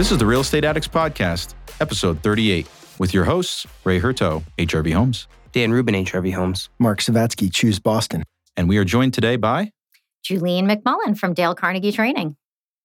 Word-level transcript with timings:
This 0.00 0.10
is 0.10 0.16
the 0.16 0.24
Real 0.24 0.40
Estate 0.40 0.64
Addicts 0.64 0.88
Podcast, 0.88 1.52
episode 1.78 2.22
38, 2.22 2.66
with 2.98 3.12
your 3.12 3.26
hosts, 3.26 3.66
Ray 3.84 4.00
Hurto, 4.00 4.42
HRV 4.56 4.94
Homes. 4.94 5.28
Dan 5.52 5.72
Rubin, 5.72 5.94
HRV 5.94 6.32
Homes. 6.32 6.70
Mark 6.78 7.00
Savatsky, 7.00 7.52
Choose 7.52 7.78
Boston. 7.78 8.24
And 8.56 8.66
we 8.66 8.78
are 8.78 8.84
joined 8.86 9.12
today 9.12 9.36
by 9.36 9.72
Julene 10.24 10.64
McMullen 10.64 11.18
from 11.18 11.34
Dale 11.34 11.54
Carnegie 11.54 11.92
Training. 11.92 12.34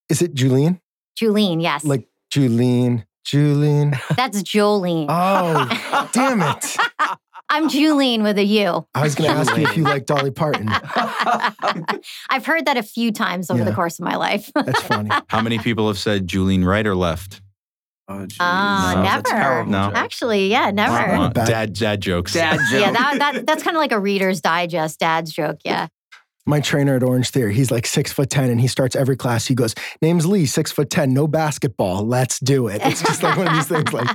Is 0.09 0.21
it 0.21 0.33
Julian? 0.33 0.81
Julene, 1.17 1.61
yes. 1.61 1.85
Like 1.85 2.05
Julene, 2.33 3.05
Julene. 3.25 3.97
That's 4.17 4.43
Jolene. 4.43 5.05
Oh, 5.07 6.09
damn 6.11 6.41
it. 6.41 6.77
I'm 7.49 7.69
Julene 7.69 8.23
with 8.23 8.37
a 8.37 8.43
U. 8.43 8.87
I 8.95 9.03
was 9.03 9.15
going 9.15 9.29
to 9.29 9.35
ask 9.37 9.55
you 9.55 9.63
if 9.67 9.77
you 9.77 9.83
like 9.83 10.05
Dolly 10.05 10.31
Parton. 10.31 10.67
I've 12.29 12.45
heard 12.45 12.65
that 12.65 12.77
a 12.77 12.83
few 12.83 13.11
times 13.11 13.49
over 13.51 13.63
the 13.63 13.73
course 13.73 13.99
of 13.99 14.05
my 14.05 14.15
life. 14.15 14.49
That's 14.55 14.81
funny. 14.83 15.09
how 15.27 15.41
many 15.41 15.59
people 15.59 15.87
have 15.87 15.97
said 15.99 16.27
Julene 16.27 16.65
right 16.65 16.85
or 16.85 16.95
left? 16.95 17.41
Oh, 18.07 18.25
geez. 18.25 18.37
Ah, 18.39 18.93
No, 18.95 19.01
that's 19.03 19.29
a 19.29 19.33
never. 19.33 19.43
terrible 19.43 19.71
No. 19.71 19.87
joke. 19.87 19.95
Actually, 19.95 20.47
yeah, 20.49 20.71
never. 20.71 20.93
Wow. 20.93 21.29
Bad- 21.29 21.47
Dad, 21.47 21.73
dad 21.73 22.01
jokes. 22.01 22.33
Dad 22.33 22.59
joke. 22.71 22.81
Yeah, 22.81 22.91
that, 22.91 23.17
that 23.19 23.45
that's 23.47 23.63
kind 23.63 23.75
of 23.75 23.81
like 23.81 23.91
a 23.91 23.99
Reader's 23.99 24.41
Digest 24.41 24.99
dad's 24.99 25.31
joke. 25.31 25.59
Yeah. 25.63 25.87
My 26.47 26.59
trainer 26.59 26.95
at 26.95 27.01
Orange 27.01 27.31
Theory, 27.31 27.55
he's 27.55 27.71
like 27.71 27.87
six 27.87 28.11
foot 28.13 28.29
10 28.29 28.51
and 28.51 28.61
he 28.61 28.67
starts 28.67 28.95
every 28.95 29.15
class. 29.17 29.47
He 29.47 29.55
goes, 29.55 29.73
Name's 30.03 30.27
Lee, 30.27 30.45
six 30.45 30.71
foot 30.71 30.91
10, 30.91 31.11
no 31.11 31.27
basketball. 31.27 32.05
Let's 32.05 32.39
do 32.39 32.67
it. 32.67 32.81
It's 32.85 33.01
just 33.01 33.23
like 33.23 33.35
one 33.37 33.47
of 33.47 33.53
these 33.53 33.67
things 33.67 33.91
like, 33.91 34.07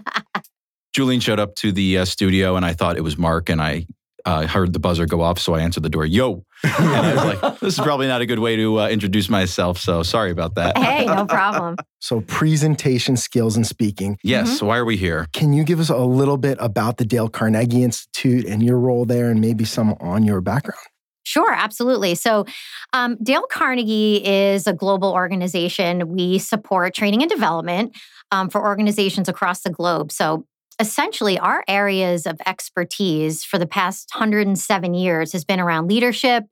Julene 0.96 1.22
showed 1.22 1.38
up 1.40 1.54
to 1.56 1.72
the 1.72 1.98
uh, 1.98 2.04
studio 2.04 2.56
and 2.56 2.64
I 2.64 2.72
thought 2.72 2.96
it 2.96 3.02
was 3.02 3.16
Mark 3.18 3.48
and 3.48 3.60
I 3.62 3.86
uh, 4.26 4.46
heard 4.46 4.72
the 4.74 4.78
buzzer 4.78 5.06
go 5.06 5.22
off. 5.22 5.38
So 5.38 5.54
I 5.54 5.60
answered 5.60 5.82
the 5.82 5.88
door, 5.88 6.04
yo. 6.04 6.44
And 6.62 6.72
I 6.74 7.14
was 7.14 7.24
like, 7.42 7.58
this 7.60 7.78
is 7.78 7.80
probably 7.80 8.06
not 8.06 8.20
a 8.20 8.26
good 8.26 8.38
way 8.38 8.54
to 8.56 8.80
uh, 8.80 8.88
introduce 8.88 9.30
myself. 9.30 9.78
So 9.78 10.02
sorry 10.02 10.30
about 10.30 10.56
that. 10.56 10.76
hey, 10.76 11.06
no 11.06 11.24
problem. 11.28 11.76
so 12.00 12.20
presentation 12.20 13.16
skills 13.16 13.56
and 13.56 13.66
speaking. 13.66 14.18
Yes. 14.22 14.60
Mhm. 14.60 14.66
Why 14.66 14.76
are 14.76 14.84
we 14.84 14.96
here? 14.98 15.26
Can 15.32 15.52
you 15.54 15.64
give 15.64 15.80
us 15.80 15.88
a 15.88 15.96
little 15.96 16.36
bit 16.36 16.58
about 16.60 16.98
the 16.98 17.04
Dale 17.06 17.28
Carnegie 17.30 17.82
Institute 17.82 18.44
and 18.44 18.62
your 18.62 18.78
role 18.78 19.04
there 19.06 19.30
and 19.30 19.40
maybe 19.40 19.64
some 19.64 19.94
on 20.00 20.24
your 20.24 20.40
background? 20.42 20.80
Sure, 21.22 21.52
absolutely. 21.52 22.14
So, 22.14 22.44
um, 22.92 23.16
Dale 23.22 23.46
Carnegie 23.50 24.16
is 24.26 24.66
a 24.66 24.72
global 24.72 25.12
organization. 25.12 26.08
We 26.08 26.38
support 26.38 26.92
training 26.94 27.22
and 27.22 27.30
development 27.30 27.96
um, 28.32 28.48
for 28.50 28.60
organizations 28.66 29.28
across 29.28 29.60
the 29.60 29.70
globe. 29.70 30.10
So, 30.12 30.46
essentially, 30.80 31.38
our 31.38 31.62
areas 31.68 32.26
of 32.26 32.40
expertise 32.46 33.44
for 33.44 33.58
the 33.58 33.66
past 33.66 34.10
107 34.14 34.94
years 34.94 35.32
has 35.32 35.44
been 35.44 35.60
around 35.60 35.88
leadership, 35.88 36.44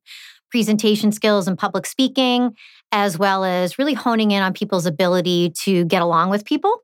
presentation 0.50 1.10
skills, 1.10 1.48
and 1.48 1.58
public 1.58 1.86
speaking, 1.86 2.54
as 2.92 3.18
well 3.18 3.42
as 3.42 3.78
really 3.78 3.94
honing 3.94 4.30
in 4.30 4.42
on 4.42 4.52
people's 4.52 4.86
ability 4.86 5.50
to 5.62 5.84
get 5.86 6.02
along 6.02 6.28
with 6.28 6.44
people. 6.44 6.82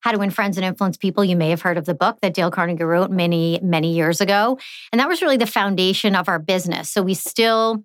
How 0.00 0.12
to 0.12 0.18
Win 0.18 0.30
Friends 0.30 0.56
and 0.56 0.64
Influence 0.64 0.96
People. 0.96 1.24
You 1.24 1.36
may 1.36 1.50
have 1.50 1.62
heard 1.62 1.76
of 1.76 1.84
the 1.84 1.94
book 1.94 2.18
that 2.22 2.32
Dale 2.32 2.50
Carnegie 2.50 2.84
wrote 2.84 3.10
many, 3.10 3.60
many 3.62 3.92
years 3.94 4.20
ago. 4.20 4.58
And 4.92 5.00
that 5.00 5.08
was 5.08 5.20
really 5.20 5.36
the 5.36 5.46
foundation 5.46 6.14
of 6.14 6.28
our 6.28 6.38
business. 6.38 6.90
So 6.90 7.02
we 7.02 7.14
still 7.14 7.84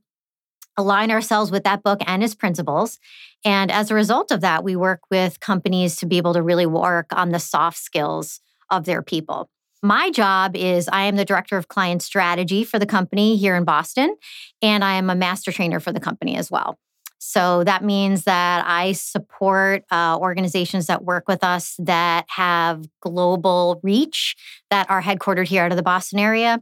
align 0.77 1.11
ourselves 1.11 1.51
with 1.51 1.63
that 1.63 1.83
book 1.83 1.99
and 2.05 2.23
its 2.23 2.35
principles. 2.35 2.99
And 3.43 3.71
as 3.71 3.91
a 3.91 3.95
result 3.95 4.31
of 4.31 4.41
that, 4.41 4.63
we 4.63 4.75
work 4.75 5.01
with 5.09 5.39
companies 5.39 5.95
to 5.97 6.05
be 6.05 6.17
able 6.17 6.33
to 6.33 6.43
really 6.43 6.65
work 6.65 7.07
on 7.11 7.29
the 7.29 7.39
soft 7.39 7.77
skills 7.77 8.39
of 8.71 8.85
their 8.85 9.03
people. 9.03 9.49
My 9.83 10.11
job 10.11 10.55
is 10.55 10.87
I 10.91 11.03
am 11.03 11.15
the 11.15 11.25
director 11.25 11.57
of 11.57 11.67
client 11.67 12.01
strategy 12.01 12.63
for 12.63 12.79
the 12.79 12.85
company 12.85 13.35
here 13.35 13.55
in 13.55 13.63
Boston, 13.63 14.15
and 14.61 14.83
I 14.83 14.95
am 14.95 15.09
a 15.09 15.15
master 15.15 15.51
trainer 15.51 15.79
for 15.79 15.91
the 15.91 15.99
company 15.99 16.35
as 16.37 16.49
well. 16.51 16.77
So 17.23 17.63
that 17.65 17.83
means 17.83 18.23
that 18.23 18.65
I 18.65 18.93
support 18.93 19.83
uh, 19.91 20.17
organizations 20.19 20.87
that 20.87 21.03
work 21.03 21.27
with 21.27 21.43
us 21.43 21.75
that 21.77 22.25
have 22.29 22.85
global 22.99 23.79
reach 23.83 24.35
that 24.71 24.89
are 24.89 25.03
headquartered 25.03 25.47
here 25.47 25.63
out 25.63 25.71
of 25.71 25.77
the 25.77 25.83
Boston 25.83 26.17
area. 26.17 26.59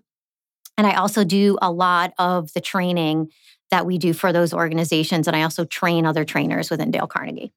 And 0.78 0.86
I 0.86 0.96
also 0.96 1.24
do 1.24 1.58
a 1.62 1.72
lot 1.72 2.14
of 2.18 2.52
the 2.54 2.62
training 2.62 3.32
that 3.72 3.86
we 3.86 3.98
do 3.98 4.14
for 4.14 4.34
those 4.34 4.54
organizations. 4.54 5.28
And 5.28 5.36
I 5.36 5.44
also 5.44 5.64
train 5.64 6.06
other 6.06 6.26
trainers 6.26 6.70
within 6.70 6.92
Dale 6.92 7.08
Carnegie. 7.08 7.54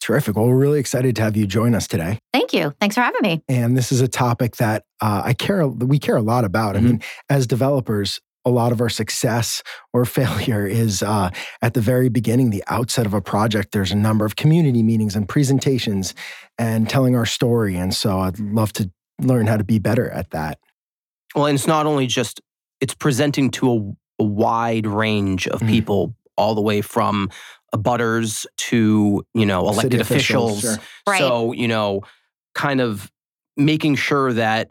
Terrific. 0.00 0.36
Well, 0.36 0.46
we're 0.46 0.56
really 0.56 0.80
excited 0.80 1.16
to 1.16 1.22
have 1.22 1.36
you 1.36 1.46
join 1.46 1.74
us 1.74 1.86
today. 1.86 2.18
Thank 2.32 2.52
you. 2.52 2.72
Thanks 2.80 2.94
for 2.94 3.00
having 3.02 3.20
me. 3.22 3.42
And 3.48 3.76
this 3.76 3.90
is 3.92 4.00
a 4.00 4.08
topic 4.08 4.56
that 4.56 4.84
uh, 5.00 5.22
I 5.24 5.34
care, 5.34 5.66
we 5.66 5.98
care 5.98 6.16
a 6.16 6.22
lot 6.22 6.44
about. 6.44 6.76
I 6.76 6.80
Mhm. 6.80 6.82
mean, 6.84 7.02
as 7.28 7.46
developers, 7.46 8.20
a 8.44 8.50
lot 8.50 8.72
of 8.72 8.80
our 8.80 8.88
success 8.88 9.62
or 9.92 10.04
failure 10.06 10.66
is 10.66 11.02
uh, 11.02 11.30
at 11.60 11.74
the 11.74 11.80
very 11.80 12.08
beginning, 12.08 12.50
the 12.50 12.64
outset 12.68 13.04
of 13.06 13.12
a 13.12 13.20
project. 13.20 13.72
There's 13.72 13.92
a 13.92 13.96
number 13.96 14.24
of 14.24 14.36
community 14.36 14.82
meetings 14.82 15.14
and 15.16 15.28
presentations 15.28 16.14
and 16.58 16.88
telling 16.88 17.14
our 17.16 17.26
story. 17.26 17.76
And 17.76 17.92
so 17.94 18.20
I'd 18.20 18.38
love 18.38 18.72
to 18.74 18.90
learn 19.20 19.46
how 19.48 19.56
to 19.56 19.64
be 19.64 19.78
better 19.78 20.08
at 20.10 20.30
that. 20.30 20.58
Well, 21.34 21.46
and 21.46 21.56
it's 21.56 21.66
not 21.66 21.84
only 21.86 22.06
just 22.06 22.40
it's 22.80 22.94
presenting 22.94 23.50
to 23.50 23.96
a, 24.18 24.22
a 24.22 24.24
wide 24.24 24.86
range 24.86 25.48
of 25.48 25.60
Mhm. 25.60 25.68
people, 25.68 26.14
all 26.36 26.54
the 26.54 26.60
way 26.62 26.80
from 26.80 27.28
abutters 27.74 28.46
to 28.56 29.24
you 29.34 29.46
know 29.46 29.60
elected 29.60 29.92
City 29.92 30.00
officials. 30.00 30.60
sure. 30.60 30.76
Right. 31.06 31.18
So 31.18 31.52
you 31.52 31.68
know, 31.68 32.02
kind 32.54 32.80
of 32.80 33.10
making 33.56 33.96
sure 33.96 34.32
that 34.32 34.70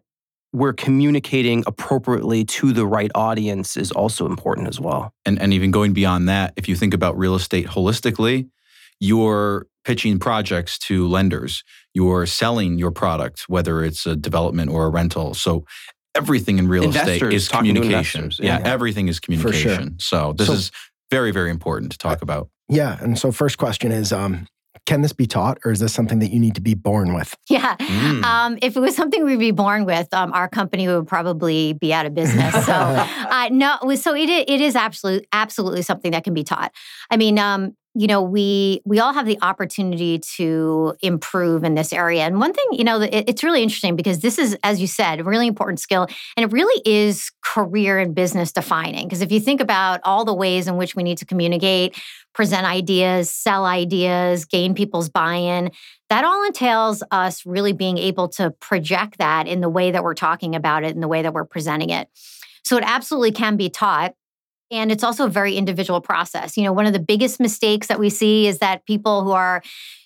we're 0.54 0.74
communicating 0.74 1.64
appropriately 1.68 2.46
to 2.46 2.72
the 2.72 2.86
right 2.88 3.12
audience 3.14 3.76
is 3.76 3.92
also 3.92 4.26
important 4.26 4.68
as 4.68 4.80
well. 4.80 5.14
and, 5.26 5.40
and 5.42 5.54
even 5.54 5.72
going 5.72 5.94
beyond 5.94 6.30
that, 6.30 6.54
if 6.56 6.70
you 6.70 6.76
think 6.76 6.94
about 6.94 7.18
real 7.18 7.36
estate 7.36 7.68
holistically, 7.68 8.50
you're 9.00 9.68
pitching 9.84 10.18
projects 10.20 10.80
to 10.80 11.08
lenders, 11.08 11.64
you're 11.94 12.26
selling 12.26 12.80
your 12.80 12.92
product, 12.92 13.44
whether 13.48 13.84
it's 13.84 14.06
a 14.06 14.16
development 14.16 14.72
or 14.72 14.86
a 14.86 14.90
rental. 14.90 15.34
So 15.34 15.66
everything 16.16 16.60
in 16.60 16.68
real 16.68 16.90
estate 16.90 17.22
is 17.22 17.50
communication. 17.50 18.32
Yeah, 18.40 18.60
yeah. 18.60 18.68
everything 18.68 19.10
is 19.10 19.18
sure. 19.18 19.22
communication. 19.22 19.98
So 20.00 20.34
this 20.34 20.48
So- 20.48 20.54
is 20.54 20.72
very, 21.10 21.32
very 21.32 21.50
important 21.50 21.92
to 21.94 21.98
talk 21.98 22.22
about. 22.22 22.50
Yeah. 22.70 22.98
And 23.02 23.18
so, 23.18 23.32
first 23.32 23.58
question 23.58 23.92
is 23.92 24.12
um, 24.12 24.48
can 24.86 25.02
this 25.02 25.14
be 25.14 25.28
taught 25.28 25.58
or 25.66 25.72
is 25.72 25.80
this 25.80 25.94
something 25.94 26.20
that 26.20 26.32
you 26.32 26.40
need 26.40 26.56
to 26.56 26.62
be 26.62 26.74
born 26.74 27.14
with? 27.14 27.36
Yeah. 27.50 27.76
Mm. 27.76 28.24
Um, 28.24 28.58
if 28.62 28.76
it 28.76 28.80
was 28.80 28.96
something 28.96 29.24
we'd 29.26 29.38
be 29.38 29.52
born 29.52 29.86
with, 29.86 30.14
um, 30.14 30.32
our 30.34 30.48
company 30.48 30.88
would 30.88 31.08
probably 31.08 31.74
be 31.74 31.94
out 31.94 32.06
of 32.06 32.14
business. 32.14 32.54
So, 32.66 32.74
uh, 32.74 33.50
no, 33.52 33.78
so 33.96 34.16
it, 34.16 34.30
it 34.30 34.62
is 34.62 34.76
absolutely, 34.76 35.28
absolutely 35.34 35.82
something 35.82 36.12
that 36.12 36.24
can 36.24 36.34
be 36.34 36.44
taught. 36.44 36.74
I 37.12 37.18
mean, 37.18 37.38
um, 37.38 37.76
you 37.98 38.06
know, 38.06 38.22
we 38.22 38.80
we 38.86 39.00
all 39.00 39.12
have 39.12 39.26
the 39.26 39.40
opportunity 39.42 40.20
to 40.20 40.96
improve 41.02 41.64
in 41.64 41.74
this 41.74 41.92
area. 41.92 42.22
And 42.22 42.40
one 42.40 42.54
thing, 42.54 42.66
you 42.72 42.84
know, 42.84 43.02
it, 43.02 43.24
it's 43.28 43.44
really 43.44 43.64
interesting 43.64 43.96
because 43.96 44.20
this 44.20 44.38
is, 44.38 44.56
as 44.64 44.80
you 44.80 44.86
said, 44.86 45.20
a 45.20 45.24
really 45.24 45.48
important 45.48 45.80
skill, 45.80 46.06
and 46.36 46.44
it 46.44 46.54
really 46.54 46.80
is 46.86 47.32
career 47.44 47.98
and 47.98 48.14
business 48.14 48.52
defining. 48.52 49.08
Because 49.08 49.22
if 49.22 49.32
you 49.32 49.40
think 49.40 49.62
about 49.62 50.00
all 50.04 50.26
the 50.26 50.34
ways 50.34 50.68
in 50.68 50.78
which 50.78 50.96
we 50.96 51.02
need 51.02 51.18
to 51.18 51.26
communicate, 51.26 52.00
present 52.36 52.68
ideas, 52.68 53.34
sell 53.34 53.66
ideas, 53.66 54.46
gain 54.46 54.76
people's 54.76 55.10
buy-in, 55.10 55.72
that 56.10 56.24
all 56.24 56.46
entails 56.46 57.02
us 57.10 57.48
really 57.48 57.74
being 57.74 57.98
able 57.98 58.28
to 58.30 58.52
project 58.60 59.18
that 59.18 59.48
in 59.48 59.60
the 59.60 59.70
way 59.70 59.90
that 59.90 60.04
we're 60.04 60.14
talking 60.14 60.54
about 60.54 60.84
it, 60.84 60.94
in 60.94 61.02
the 61.02 61.08
way 61.08 61.24
that 61.24 61.34
we're 61.34 61.46
presenting 61.46 61.90
it. 61.90 62.10
So 62.64 62.78
it 62.78 62.84
absolutely 62.86 63.32
can 63.32 63.58
be 63.58 63.70
taught. 63.70 64.14
And 64.72 64.92
it's 64.92 65.04
also 65.04 65.26
a 65.26 65.30
very 65.30 65.56
individual 65.56 66.02
process. 66.02 66.58
You 66.58 66.64
know, 66.64 66.74
one 66.74 66.86
of 66.86 66.94
the 66.94 67.00
biggest 67.00 67.40
mistakes 67.40 67.88
that 67.88 68.00
we 68.00 68.10
see 68.10 68.48
is 68.48 68.60
that 68.60 68.86
people 68.86 69.24
who 69.24 69.32
are, 69.32 69.62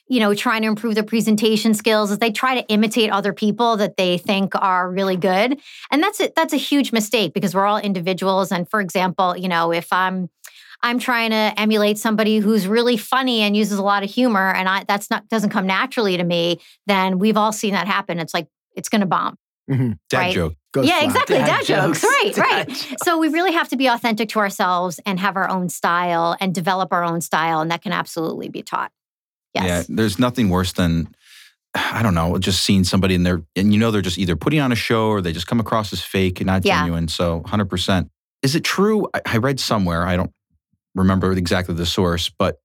you 0.07 0.19
know, 0.19 0.33
trying 0.33 0.61
to 0.61 0.67
improve 0.67 0.95
their 0.95 1.03
presentation 1.03 1.73
skills 1.73 2.11
is 2.11 2.19
they 2.19 2.31
try 2.31 2.55
to 2.59 2.67
imitate 2.67 3.09
other 3.11 3.33
people 3.33 3.77
that 3.77 3.97
they 3.97 4.17
think 4.17 4.53
are 4.55 4.89
really 4.91 5.15
good. 5.15 5.59
And 5.89 6.03
that's 6.03 6.19
a, 6.19 6.31
that's 6.35 6.53
a 6.53 6.57
huge 6.57 6.91
mistake 6.91 7.33
because 7.33 7.55
we're 7.55 7.65
all 7.65 7.77
individuals. 7.77 8.51
And 8.51 8.69
for 8.69 8.81
example, 8.81 9.35
you 9.37 9.47
know, 9.47 9.71
if 9.71 9.91
I'm 9.91 10.29
I'm 10.83 10.97
trying 10.99 11.29
to 11.29 11.53
emulate 11.57 11.99
somebody 11.99 12.39
who's 12.39 12.67
really 12.67 12.97
funny 12.97 13.41
and 13.41 13.55
uses 13.55 13.77
a 13.77 13.83
lot 13.83 14.03
of 14.03 14.09
humor, 14.09 14.51
and 14.51 14.67
I 14.67 14.83
that's 14.87 15.09
not 15.09 15.27
doesn't 15.29 15.51
come 15.51 15.67
naturally 15.67 16.17
to 16.17 16.23
me, 16.23 16.59
then 16.87 17.19
we've 17.19 17.37
all 17.37 17.51
seen 17.51 17.73
that 17.73 17.87
happen. 17.87 18.19
It's 18.19 18.33
like 18.33 18.47
it's 18.75 18.89
going 18.89 19.01
to 19.01 19.07
bomb. 19.07 19.37
Mm-hmm. 19.69 19.91
Dad 20.09 20.17
Right. 20.17 20.33
joke. 20.33 20.53
Yeah, 20.75 21.03
exactly. 21.03 21.37
Dad, 21.37 21.65
jokes. 21.65 22.03
Right, 22.23 22.33
Dad 22.33 22.41
right. 22.41 22.67
jokes. 22.67 22.93
So 23.03 23.17
we 23.17 23.27
really 23.29 23.51
have 23.53 23.69
to 23.69 23.75
be 23.77 23.87
authentic 23.87 24.29
to 24.29 24.39
ourselves 24.39 24.99
and 25.05 25.19
have 25.19 25.35
our 25.35 25.49
own 25.49 25.69
style 25.69 26.35
and 26.39 26.53
develop 26.55 26.93
our 26.93 27.03
own 27.03 27.21
style, 27.21 27.59
and 27.59 27.69
that 27.71 27.81
can 27.81 27.91
absolutely 27.91 28.49
be 28.49 28.61
taught. 28.63 28.91
Yes. 29.53 29.65
Yeah, 29.65 29.95
there's 29.95 30.17
nothing 30.17 30.49
worse 30.49 30.71
than 30.73 31.09
I 31.73 32.01
don't 32.03 32.13
know, 32.13 32.37
just 32.37 32.63
seeing 32.65 32.83
somebody 32.83 33.15
in 33.15 33.23
there 33.23 33.41
and 33.55 33.73
you 33.73 33.79
know 33.79 33.91
they're 33.91 34.01
just 34.01 34.17
either 34.17 34.35
putting 34.35 34.59
on 34.59 34.71
a 34.71 34.75
show 34.75 35.07
or 35.09 35.21
they 35.21 35.33
just 35.33 35.47
come 35.47 35.59
across 35.59 35.91
as 35.93 36.01
fake 36.01 36.39
and 36.39 36.47
not 36.47 36.65
Yeah. 36.65 36.79
genuine. 36.79 37.07
So 37.07 37.41
100%. 37.41 38.09
Is 38.41 38.55
it 38.55 38.63
true? 38.63 39.07
I, 39.13 39.21
I 39.25 39.37
read 39.37 39.59
somewhere, 39.59 40.05
I 40.05 40.15
don't 40.17 40.31
remember 40.95 41.31
exactly 41.33 41.75
the 41.75 41.85
source, 41.85 42.29
but 42.29 42.57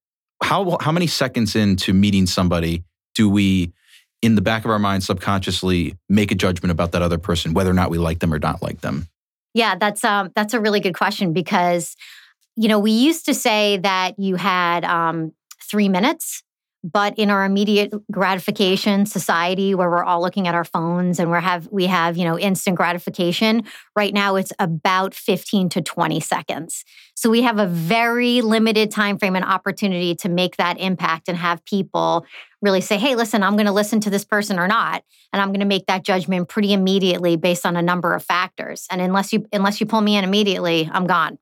how 0.43 0.77
how 0.81 0.93
many 0.93 1.07
seconds 1.07 1.57
into 1.57 1.93
meeting 1.93 2.27
somebody 2.27 2.85
do 3.15 3.29
we 3.29 3.73
in 4.27 4.35
the 4.35 4.43
back 4.43 4.65
of 4.65 4.73
our 4.73 4.79
mind 4.81 5.05
subconsciously 5.05 5.97
make 6.09 6.33
a 6.33 6.35
judgment 6.35 6.73
about 6.73 6.91
that 6.91 7.01
other 7.01 7.17
person 7.17 7.55
whether 7.55 7.71
or 7.71 7.75
not 7.75 7.91
we 7.91 7.97
like 7.97 8.19
them 8.19 8.35
or 8.35 8.41
not 8.41 8.61
like 8.61 8.81
them? 8.81 9.07
Yeah, 9.55 9.77
that's 9.77 10.03
um 10.03 10.33
that's 10.35 10.53
a 10.53 10.61
really 10.61 10.81
good 10.81 10.95
question 10.95 11.33
because 11.33 11.97
you 12.57 12.69
know 12.69 12.81
we 12.81 12.91
used 12.91 13.25
to 13.27 13.35
say 13.35 13.79
that 13.79 14.19
you 14.19 14.35
had 14.35 14.85
um, 14.85 15.33
three 15.63 15.89
minutes, 15.89 16.43
But 16.93 17.19
in 17.19 17.31
our 17.31 17.45
immediate 17.45 17.93
gratification 18.13 19.07
society 19.07 19.75
where 19.75 19.91
we're 19.91 20.05
all 20.05 20.21
looking 20.21 20.47
at 20.47 20.55
our 20.55 20.65
phones 20.65 21.19
and 21.19 21.33
we 21.33 21.39
have 21.39 21.69
we 21.73 21.87
have, 21.87 22.17
you 22.17 22.25
know, 22.25 22.39
instant 22.39 22.77
gratification, 22.77 23.65
right 23.97 24.15
now 24.15 24.37
it's 24.37 24.53
about 24.61 25.13
15 25.13 25.69
to 25.71 25.83
20 25.83 26.21
seconds. 26.21 26.85
So 27.17 27.29
we 27.29 27.43
have 27.43 27.59
a 27.59 27.67
very 27.67 28.41
limited 28.41 28.93
time 28.93 29.19
frame 29.19 29.35
and 29.35 29.45
opportunity 29.45 30.15
to 30.17 30.29
make 30.29 30.59
that 30.59 30.79
impact 30.79 31.29
and 31.29 31.37
have 31.37 31.65
people 31.65 32.25
really 32.63 32.81
say, 32.81 32.99
"Hey, 32.99 33.17
listen, 33.17 33.43
I'm 33.43 33.57
going 33.57 33.67
to 33.67 33.73
listen 33.73 33.99
to 34.01 34.11
this 34.11 34.25
person 34.25 34.59
or 34.59 34.69
not." 34.69 35.03
And 35.33 35.43
I'm 35.43 35.49
going 35.49 35.61
to 35.61 35.67
make 35.67 35.87
that 35.87 36.05
judgment 36.05 36.49
pretty 36.49 36.73
immediately 36.73 37.37
based 37.37 37.67
on 37.67 37.77
a 37.77 37.83
number 37.83 38.15
of 38.15 38.23
factors. 38.23 38.87
And 38.93 39.01
unless 39.01 39.33
you 39.33 39.45
unless 39.53 39.81
you 39.81 39.87
pull 39.87 40.03
me 40.03 40.17
in 40.17 40.23
immediately, 40.23 40.89
I'm 40.93 41.09
gone. 41.09 41.39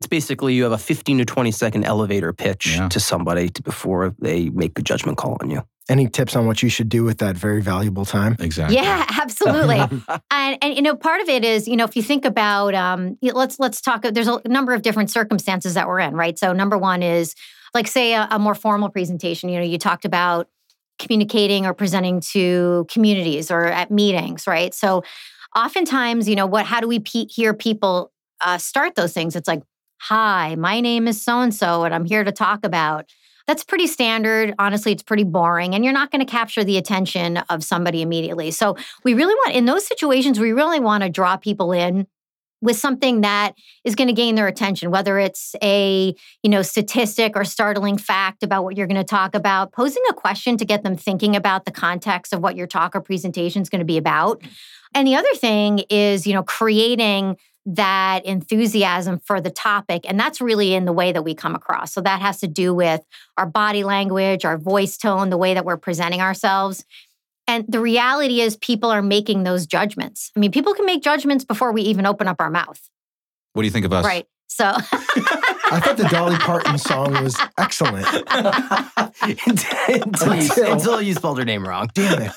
It's 0.00 0.06
basically 0.06 0.54
you 0.54 0.62
have 0.62 0.72
a 0.72 0.78
15 0.78 1.18
to 1.18 1.24
20 1.24 1.50
second 1.50 1.84
elevator 1.84 2.32
pitch 2.32 2.76
Yeah. 2.76 2.88
to 2.88 3.00
somebody 3.00 3.48
to, 3.48 3.62
before 3.62 4.14
they 4.20 4.48
make 4.50 4.74
the 4.74 4.82
judgment 4.82 5.18
call 5.18 5.36
on 5.40 5.50
you. 5.50 5.62
Any 5.88 6.06
tips 6.06 6.36
on 6.36 6.46
what 6.46 6.62
you 6.62 6.68
should 6.68 6.88
do 6.88 7.02
with 7.02 7.18
that 7.18 7.36
very 7.36 7.62
valuable 7.62 8.04
time? 8.04 8.36
Exactly. 8.38 8.76
Yeah, 8.76 9.04
absolutely. 9.20 9.78
and 10.30 10.58
and 10.62 10.74
you 10.76 10.82
know, 10.82 10.94
part 10.94 11.20
of 11.22 11.28
it 11.28 11.44
is 11.44 11.66
you 11.66 11.76
know 11.76 11.84
if 11.84 11.96
you 11.96 12.02
think 12.02 12.24
about 12.24 12.74
um, 12.74 13.16
let's 13.22 13.58
let's 13.58 13.80
talk. 13.80 14.02
There's 14.02 14.28
a 14.28 14.40
number 14.46 14.74
of 14.74 14.82
different 14.82 15.10
circumstances 15.10 15.74
that 15.74 15.88
we're 15.88 16.00
in, 16.00 16.14
right? 16.14 16.38
So 16.38 16.52
number 16.52 16.76
one 16.78 17.02
is 17.02 17.34
like 17.74 17.86
say 17.88 18.12
a, 18.12 18.28
a 18.30 18.38
more 18.38 18.54
formal 18.54 18.90
presentation. 18.90 19.48
You 19.48 19.58
know, 19.58 19.64
you 19.64 19.78
talked 19.78 20.04
about 20.04 20.48
communicating 20.98 21.64
or 21.64 21.72
presenting 21.74 22.20
to 22.20 22.86
communities 22.90 23.50
or 23.50 23.64
at 23.64 23.90
meetings, 23.90 24.46
right? 24.46 24.74
So 24.74 25.02
oftentimes, 25.56 26.28
you 26.28 26.36
know, 26.36 26.46
what 26.46 26.66
how 26.66 26.80
do 26.80 26.86
we 26.86 27.00
pe- 27.00 27.26
hear 27.28 27.54
people 27.54 28.12
uh, 28.44 28.58
start 28.58 28.94
those 28.94 29.12
things? 29.14 29.34
It's 29.36 29.48
like, 29.48 29.62
"Hi, 30.02 30.54
my 30.56 30.80
name 30.80 31.08
is 31.08 31.20
so 31.20 31.40
and 31.40 31.54
so, 31.54 31.84
and 31.84 31.94
I'm 31.94 32.04
here 32.04 32.24
to 32.24 32.32
talk 32.32 32.64
about." 32.64 33.06
That's 33.46 33.64
pretty 33.64 33.86
standard. 33.86 34.54
Honestly, 34.58 34.92
it's 34.92 35.02
pretty 35.02 35.24
boring, 35.24 35.74
and 35.74 35.82
you're 35.82 35.94
not 35.94 36.10
going 36.10 36.24
to 36.24 36.30
capture 36.30 36.64
the 36.64 36.76
attention 36.76 37.38
of 37.48 37.64
somebody 37.64 38.02
immediately. 38.02 38.50
So, 38.50 38.76
we 39.04 39.14
really 39.14 39.34
want, 39.34 39.54
in 39.54 39.64
those 39.64 39.86
situations, 39.86 40.38
we 40.38 40.52
really 40.52 40.80
want 40.80 41.02
to 41.02 41.08
draw 41.08 41.36
people 41.36 41.72
in 41.72 42.06
with 42.60 42.76
something 42.76 43.20
that 43.20 43.54
is 43.84 43.94
going 43.94 44.08
to 44.08 44.14
gain 44.14 44.34
their 44.34 44.46
attention 44.46 44.90
whether 44.90 45.18
it's 45.18 45.54
a 45.62 46.14
you 46.42 46.50
know 46.50 46.62
statistic 46.62 47.36
or 47.36 47.44
startling 47.44 47.96
fact 47.96 48.42
about 48.42 48.64
what 48.64 48.76
you're 48.76 48.86
going 48.86 48.96
to 48.96 49.04
talk 49.04 49.34
about 49.34 49.72
posing 49.72 50.02
a 50.10 50.12
question 50.12 50.56
to 50.56 50.64
get 50.64 50.82
them 50.82 50.96
thinking 50.96 51.36
about 51.36 51.64
the 51.64 51.70
context 51.70 52.32
of 52.32 52.40
what 52.40 52.56
your 52.56 52.66
talk 52.66 52.94
or 52.96 53.00
presentation 53.00 53.62
is 53.62 53.68
going 53.68 53.80
to 53.80 53.84
be 53.84 53.96
about 53.96 54.42
and 54.94 55.06
the 55.06 55.14
other 55.14 55.32
thing 55.36 55.80
is 55.90 56.26
you 56.26 56.32
know 56.32 56.42
creating 56.42 57.36
that 57.74 58.24
enthusiasm 58.24 59.18
for 59.18 59.40
the 59.40 59.50
topic 59.50 60.02
and 60.08 60.18
that's 60.18 60.40
really 60.40 60.74
in 60.74 60.86
the 60.86 60.92
way 60.92 61.12
that 61.12 61.22
we 61.22 61.34
come 61.34 61.54
across 61.54 61.92
so 61.92 62.00
that 62.00 62.20
has 62.20 62.40
to 62.40 62.48
do 62.48 62.72
with 62.72 63.02
our 63.36 63.44
body 63.44 63.84
language 63.84 64.44
our 64.44 64.56
voice 64.56 64.96
tone 64.96 65.28
the 65.28 65.36
way 65.36 65.52
that 65.52 65.66
we're 65.66 65.76
presenting 65.76 66.22
ourselves 66.22 66.84
and 67.48 67.64
the 67.66 67.80
reality 67.80 68.42
is, 68.42 68.56
people 68.58 68.90
are 68.90 69.00
making 69.00 69.42
those 69.44 69.66
judgments. 69.66 70.30
I 70.36 70.40
mean, 70.40 70.52
people 70.52 70.74
can 70.74 70.84
make 70.84 71.02
judgments 71.02 71.46
before 71.46 71.72
we 71.72 71.80
even 71.80 72.04
open 72.04 72.28
up 72.28 72.36
our 72.40 72.50
mouth. 72.50 72.78
What 73.54 73.62
do 73.62 73.66
you 73.66 73.72
think 73.72 73.86
of 73.86 73.92
us? 73.94 74.04
Right. 74.04 74.26
So, 74.48 74.70
I 75.70 75.80
thought 75.80 75.96
the 75.96 76.08
Dolly 76.08 76.36
Parton 76.36 76.78
song 76.78 77.12
was 77.22 77.36
excellent. 77.58 78.06
until, 79.46 80.34
you, 80.34 80.42
Until- 80.42 80.72
until 80.72 81.02
you 81.02 81.14
spelled 81.14 81.38
her 81.38 81.44
name 81.44 81.66
wrong. 81.66 81.90
Damn 81.94 82.22
it. 82.22 82.32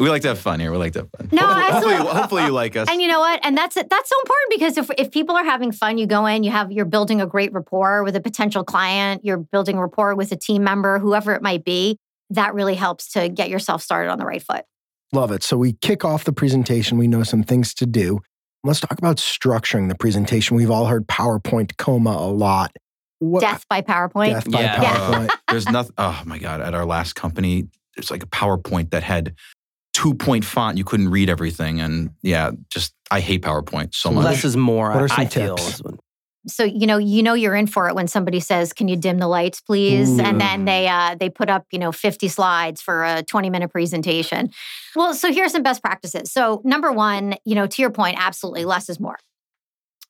we 0.00 0.08
like 0.08 0.22
to 0.22 0.28
have 0.28 0.38
fun 0.38 0.60
here. 0.60 0.70
We 0.72 0.78
like 0.78 0.92
to 0.94 1.00
have 1.00 1.10
fun. 1.10 1.28
No, 1.32 1.42
hopefully, 1.46 1.62
hopefully, 1.62 1.94
absolutely. 1.94 2.20
hopefully 2.20 2.44
you 2.44 2.50
like 2.50 2.76
us. 2.76 2.88
and 2.90 3.00
you 3.00 3.08
know 3.08 3.20
what? 3.20 3.40
And 3.42 3.56
that's 3.56 3.74
that's 3.74 4.08
so 4.08 4.20
important 4.20 4.50
because 4.50 4.78
if 4.78 4.90
if 4.98 5.10
people 5.10 5.36
are 5.36 5.44
having 5.44 5.72
fun, 5.72 5.98
you 5.98 6.06
go 6.06 6.26
in, 6.26 6.42
you 6.44 6.50
have 6.50 6.70
you're 6.72 6.84
building 6.84 7.20
a 7.20 7.26
great 7.26 7.52
rapport 7.52 8.04
with 8.04 8.16
a 8.16 8.20
potential 8.20 8.64
client, 8.64 9.24
you're 9.24 9.38
building 9.38 9.78
rapport 9.78 10.14
with 10.14 10.32
a 10.32 10.36
team 10.36 10.64
member, 10.64 10.98
whoever 10.98 11.34
it 11.34 11.42
might 11.42 11.64
be. 11.64 11.98
That 12.30 12.54
really 12.54 12.74
helps 12.74 13.12
to 13.12 13.28
get 13.28 13.50
yourself 13.50 13.82
started 13.82 14.10
on 14.10 14.18
the 14.18 14.24
right 14.24 14.42
foot. 14.42 14.64
Love 15.12 15.30
it. 15.32 15.42
So 15.42 15.58
we 15.58 15.74
kick 15.74 16.04
off 16.04 16.24
the 16.24 16.32
presentation. 16.32 16.96
We 16.96 17.06
know 17.06 17.22
some 17.22 17.42
things 17.42 17.74
to 17.74 17.86
do. 17.86 18.20
Let's 18.64 18.80
talk 18.80 18.98
about 18.98 19.16
structuring 19.16 19.88
the 19.88 19.94
presentation. 19.96 20.56
We've 20.56 20.70
all 20.70 20.86
heard 20.86 21.06
PowerPoint 21.08 21.76
coma 21.78 22.10
a 22.10 22.30
lot. 22.30 22.74
What, 23.18 23.40
Death 23.40 23.64
by 23.68 23.82
PowerPoint. 23.82 24.30
Death 24.30 24.50
by 24.50 24.60
Yeah. 24.60 24.82
Yeah. 24.82 24.98
PowerPoint. 24.98 25.30
There's 25.48 25.68
nothing. 25.68 25.94
Oh 25.98 26.22
my 26.26 26.38
god! 26.38 26.60
At 26.60 26.74
our 26.74 26.84
last 26.84 27.14
company, 27.14 27.68
there's 27.96 28.10
like 28.10 28.22
a 28.22 28.26
PowerPoint 28.26 28.90
that 28.90 29.02
had 29.02 29.34
two 29.92 30.14
point 30.14 30.44
font. 30.44 30.78
You 30.78 30.84
couldn't 30.84 31.08
read 31.10 31.28
everything, 31.28 31.80
and 31.80 32.10
yeah, 32.22 32.50
just 32.70 32.94
I 33.10 33.20
hate 33.20 33.42
PowerPoint 33.42 33.94
so 33.94 34.10
much. 34.10 34.24
Less 34.24 34.44
is 34.44 34.56
more. 34.56 34.90
What 34.90 35.02
are 35.02 35.08
some 35.08 35.20
I 35.20 35.24
tips? 35.26 35.74
is 35.74 35.82
what- 35.82 35.94
so 36.46 36.64
you 36.64 36.86
know 36.86 36.98
you 36.98 37.22
know 37.22 37.34
you're 37.34 37.54
in 37.54 37.66
for 37.66 37.88
it 37.88 37.94
when 37.94 38.08
somebody 38.08 38.40
says 38.40 38.72
can 38.72 38.88
you 38.88 38.96
dim 38.96 39.18
the 39.18 39.28
lights 39.28 39.60
please? 39.60 40.18
Ooh. 40.18 40.22
and 40.22 40.40
then 40.40 40.64
they 40.64 40.88
uh, 40.88 41.16
they 41.18 41.30
put 41.30 41.48
up 41.48 41.66
you 41.70 41.78
know 41.78 41.92
50 41.92 42.28
slides 42.28 42.80
for 42.80 43.04
a 43.04 43.22
20 43.22 43.50
minute 43.50 43.70
presentation. 43.70 44.50
Well 44.96 45.14
so 45.14 45.32
here's 45.32 45.52
some 45.52 45.62
best 45.62 45.82
practices. 45.82 46.32
So 46.32 46.60
number 46.64 46.92
one 46.92 47.36
you 47.44 47.54
know 47.54 47.66
to 47.66 47.82
your 47.82 47.90
point 47.90 48.16
absolutely 48.18 48.64
less 48.64 48.88
is 48.88 48.98
more. 48.98 49.18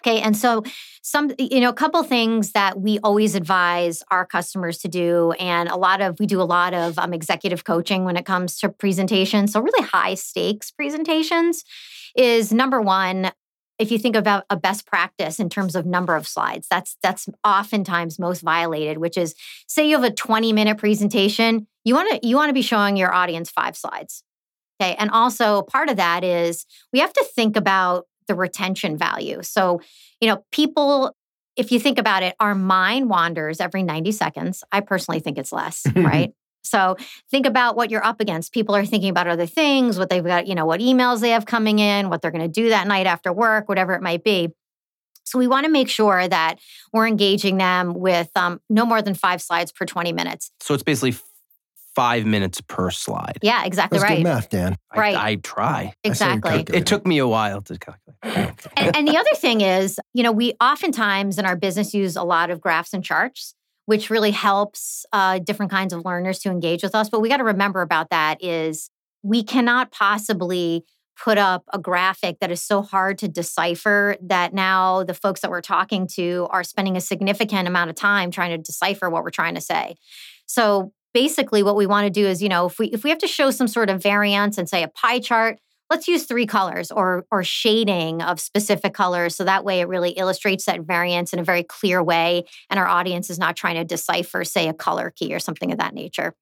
Okay 0.05 0.21
and 0.21 0.37
so 0.37 0.63
some 1.03 1.33
you 1.39 1.61
know 1.61 1.69
a 1.69 1.75
couple 1.75 2.03
things 2.03 2.53
that 2.53 2.81
we 2.81 2.99
always 3.01 3.35
advise 3.35 4.03
our 4.11 4.25
customers 4.25 4.79
to 4.79 4.89
do 4.89 5.33
and 5.33 5.69
a 5.69 5.77
lot 5.77 6.01
of 6.01 6.19
we 6.19 6.27
do 6.27 6.41
a 6.41 6.45
lot 6.45 6.75
of 6.75 6.99
um, 6.99 7.13
executive 7.13 7.65
coaching 7.65 8.05
when 8.05 8.17
it 8.17 8.25
comes 8.25 8.57
to 8.59 8.69
presentations 8.69 9.53
so 9.53 9.61
really 9.61 9.87
high 9.87 10.15
stakes 10.15 10.71
presentations 10.71 11.65
is 12.17 12.53
number 12.53 12.81
one 12.81 13.31
if 13.79 13.91
you 13.91 13.99
think 13.99 14.15
about 14.15 14.45
a 14.51 14.57
best 14.57 14.87
practice 14.87 15.41
in 15.41 15.49
terms 15.49 15.75
of 15.75 15.87
number 15.87 16.15
of 16.17 16.27
slides 16.27 16.67
that's 16.71 16.97
that's 17.03 17.29
oftentimes 17.45 18.19
most 18.19 18.41
violated 18.41 18.99
which 18.99 19.17
is 19.17 19.35
say 19.67 19.89
you 19.89 19.97
have 19.97 20.05
a 20.05 20.15
20 20.15 20.53
minute 20.53 20.79
presentation 20.79 21.67
you 21.85 21.95
want 21.95 22.11
to 22.11 22.27
you 22.27 22.37
want 22.37 22.49
to 22.49 22.55
be 22.55 22.63
showing 22.63 22.97
your 22.97 23.13
audience 23.13 23.51
five 23.51 23.77
slides 23.77 24.23
okay? 24.83 24.97
And 24.99 25.11
also 25.11 25.63
part 25.63 25.89
of 25.89 25.97
that 25.97 26.25
is 26.25 26.67
we 26.93 26.99
have 26.99 27.13
to 27.13 27.25
think 27.35 27.57
about 27.57 28.07
the 28.29 28.35
retention 28.35 28.97
value. 28.97 29.43
So 29.43 29.81
you 30.21 30.29
know 30.29 30.45
people 30.53 31.17
if 31.57 31.71
you 31.71 31.79
think 31.79 31.99
about 31.99 32.23
it 32.23 32.35
our 32.41 32.55
mind 32.55 33.09
wanders 33.11 33.61
every 33.61 33.83
90 33.83 34.13
seconds. 34.13 34.65
I 34.73 34.81
personally 34.81 35.21
think 35.21 35.39
it's 35.39 35.53
less 35.53 35.85
right 35.97 36.33
so 36.63 36.97
think 37.31 37.47
about 37.47 37.77
what 37.77 37.91
you're 37.91 38.05
up 38.05 38.21
against. 38.21 38.53
People 38.53 38.75
are 38.75 38.85
thinking 38.85 39.11
about 39.11 39.27
other 39.27 39.47
things, 39.47 39.99
what 39.99 40.09
they've 40.11 40.25
got, 40.25 40.47
you 40.47 40.55
know, 40.55 40.67
what 40.67 40.81
emails 40.81 41.21
they 41.21 41.31
have 41.31 41.47
coming 41.47 41.79
in, 41.79 42.09
what 42.09 42.23
they're 42.23 42.31
going 42.31 42.43
to 42.43 42.49
do 42.49 42.71
that 42.71 42.87
night 42.87 43.07
after 43.07 43.33
work, 43.33 43.69
whatever 43.69 43.95
it 43.95 44.03
might 44.03 44.25
be. 44.25 44.49
So 45.25 45.39
we 45.39 45.47
want 45.47 45.65
to 45.67 45.73
make 45.73 45.89
sure 45.89 46.27
that 46.27 46.59
we're 46.93 47.07
engaging 47.07 47.57
them 47.57 47.95
with 47.95 48.31
um, 48.37 48.61
no 48.69 48.85
more 48.85 49.03
than 49.03 49.15
five 49.15 49.41
slides 49.41 49.73
per 49.73 49.87
20 49.87 50.13
minutes. 50.13 50.51
So 50.61 50.75
it's 50.75 50.83
basically 50.83 51.15
five 51.95 52.25
minutes 52.27 52.61
per 52.61 52.91
slide. 52.91 53.39
Yeah, 53.43 53.65
exactly 53.65 53.99
That's 53.99 54.09
good 54.09 54.15
right. 54.17 54.23
math, 54.23 54.49
Dan. 54.49 54.77
Right. 54.95 55.17
I, 55.17 55.37
try. 55.37 55.95
I 56.05 56.13
saw 56.13 56.27
you 56.27 56.33
Exactly. 56.35 56.51
calculate. 56.51 56.83
It 56.83 56.87
took 56.87 57.07
me 57.07 57.19
a 57.19 57.29
while 57.29 57.61
to 57.63 57.79
calculate. 57.79 58.67
and, 58.77 58.97
and 58.97 59.09
the 59.09 59.17
other 59.17 59.35
thing 59.37 59.61
is, 59.61 60.01
you 60.15 60.23
know, 60.23 60.33
we 60.33 60.55
oftentimes 60.61 61.39
in 61.39 61.45
our 61.45 61.57
business 61.57 61.95
use 61.95 62.17
a 62.17 62.23
lot 62.23 62.51
of 62.51 62.61
graphs 62.61 62.95
and 62.95 63.05
charts, 63.05 63.55
which 63.93 64.09
really 64.09 64.31
helps 64.31 65.05
uh, 65.13 65.39
different 65.39 65.71
kinds 65.71 65.93
of 65.93 66.03
learners 66.03 66.39
to 66.39 66.49
engage 66.49 66.83
with 66.83 66.95
us. 66.95 67.11
But 67.11 67.21
we 67.21 67.29
got 67.29 67.37
to 67.37 67.45
remember 67.45 67.83
about 67.83 68.09
that 68.09 68.43
is 68.43 68.89
we 69.23 69.43
cannot 69.43 69.93
possibly 69.93 70.87
put 71.23 71.37
up 71.37 71.65
a 71.75 71.79
graphic 71.79 72.39
that 72.41 72.51
is 72.51 72.63
so 72.63 72.81
hard 72.81 73.19
to 73.19 73.29
decipher 73.29 74.17
that 74.23 74.55
now 74.55 75.05
the 75.05 75.13
folks 75.13 75.43
that 75.43 75.51
we're 75.51 75.61
talking 75.61 76.07
to 76.15 76.49
are 76.49 76.65
spending 76.65 76.97
a 76.97 77.03
significant 77.03 77.69
amount 77.69 77.91
of 77.91 77.95
time 77.95 78.31
trying 78.31 78.53
to 78.53 78.57
decipher 78.57 79.11
what 79.11 79.25
we're 79.25 79.29
trying 79.29 79.57
to 79.57 79.61
say. 79.61 79.95
So 80.47 80.95
basically 81.13 81.63
what 81.63 81.77
we 81.77 81.87
want 81.87 82.07
to 82.07 82.11
do 82.11 82.27
is, 82.27 82.43
you 82.43 82.49
know, 82.49 82.65
if 82.65 82.79
we 82.79 82.87
if 82.87 83.05
we 83.05 83.11
have 83.11 83.19
to 83.19 83.29
show 83.29 83.51
some 83.51 83.69
sort 83.69 83.91
of 83.91 84.03
variance 84.03 84.57
and 84.57 84.67
say 84.67 84.83
a 84.83 84.89
pie 84.89 85.19
chart, 85.19 85.59
let's 85.93 86.09
use 86.09 86.25
three 86.25 86.47
colors 86.47 86.91
or 86.91 87.25
or 87.31 87.45
shading 87.45 88.23
of 88.23 88.41
specific 88.41 88.95
colors. 88.95 89.37
So 89.37 89.45
that 89.45 89.65
way 89.65 89.81
it 89.81 89.89
really 89.89 90.11
illustrates 90.11 90.65
that 90.65 90.81
variance 90.81 91.33
in 91.33 91.39
a 91.39 91.45
very 91.45 91.63
clear 91.63 92.03
way 92.03 92.45
and 92.71 92.81
our 92.81 92.89
audience 92.89 93.31
is 93.31 93.39
not 93.39 93.57
trying 93.57 93.77
to 93.77 93.85
decipher 93.85 94.43
say 94.43 94.69
a 94.69 94.75
color 94.75 95.13
key 95.15 95.35
or 95.35 95.39
something 95.39 95.71
of 95.71 95.79
that 95.79 95.95
nature. 95.95 96.35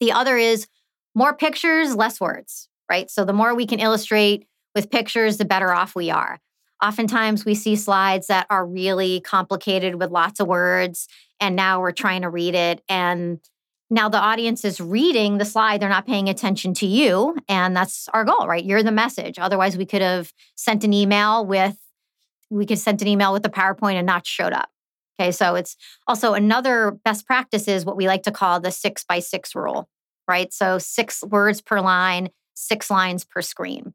The 0.00 0.12
other 0.12 0.36
is 0.36 0.66
more 1.14 1.34
pictures 1.34 1.94
less 1.94 2.20
words 2.20 2.68
right? 2.88 3.10
So 3.10 3.24
the 3.24 3.32
more 3.32 3.54
we 3.54 3.66
can 3.66 3.80
illustrate 3.80 4.46
with 4.74 4.90
pictures 4.90 5.36
the 5.36 5.44
better 5.44 5.72
off 5.72 5.94
we 5.94 6.10
are. 6.10 6.38
Oftentimes 6.82 7.44
we 7.44 7.54
see 7.54 7.76
slides 7.76 8.28
that 8.28 8.46
are 8.50 8.64
really 8.64 9.20
complicated 9.20 9.96
with 9.96 10.10
lots 10.10 10.40
of 10.40 10.46
words 10.46 11.08
and 11.40 11.56
now 11.56 11.80
we're 11.80 11.92
trying 11.92 12.22
to 12.22 12.30
read 12.30 12.54
it 12.54 12.82
and 12.88 13.40
now 13.90 14.08
the 14.08 14.18
audience 14.18 14.64
is 14.64 14.80
reading 14.80 15.38
the 15.38 15.44
slide. 15.44 15.80
They're 15.80 15.88
not 15.88 16.06
paying 16.06 16.28
attention 16.28 16.74
to 16.74 16.86
you 16.86 17.36
and 17.48 17.76
that's 17.76 18.08
our 18.12 18.24
goal 18.24 18.46
right? 18.46 18.64
You're 18.64 18.82
the 18.82 18.92
message. 18.92 19.38
Otherwise 19.38 19.76
we 19.76 19.86
could 19.86 20.02
have 20.02 20.32
sent 20.54 20.84
an 20.84 20.92
email 20.92 21.44
with 21.44 21.76
we 22.50 22.64
could 22.64 22.78
sent 22.78 23.02
an 23.02 23.08
email 23.08 23.32
with 23.32 23.42
the 23.42 23.50
powerpoint 23.50 23.94
and 23.94 24.06
not 24.06 24.26
showed 24.26 24.52
up. 24.52 24.68
Okay 25.20 25.32
so 25.32 25.54
it's 25.54 25.76
also 26.06 26.34
another 26.34 26.92
best 27.04 27.26
practice 27.26 27.68
is 27.68 27.84
what 27.84 27.96
we 27.96 28.06
like 28.06 28.22
to 28.24 28.32
call 28.32 28.60
the 28.60 28.70
six 28.70 29.04
by 29.04 29.18
six 29.18 29.54
rule 29.54 29.88
right? 30.26 30.52
So 30.52 30.78
six 30.78 31.22
words 31.24 31.60
per 31.62 31.80
line 31.80 32.28
six 32.58 32.90
lines 32.90 33.24
per 33.24 33.40
screen. 33.40 33.94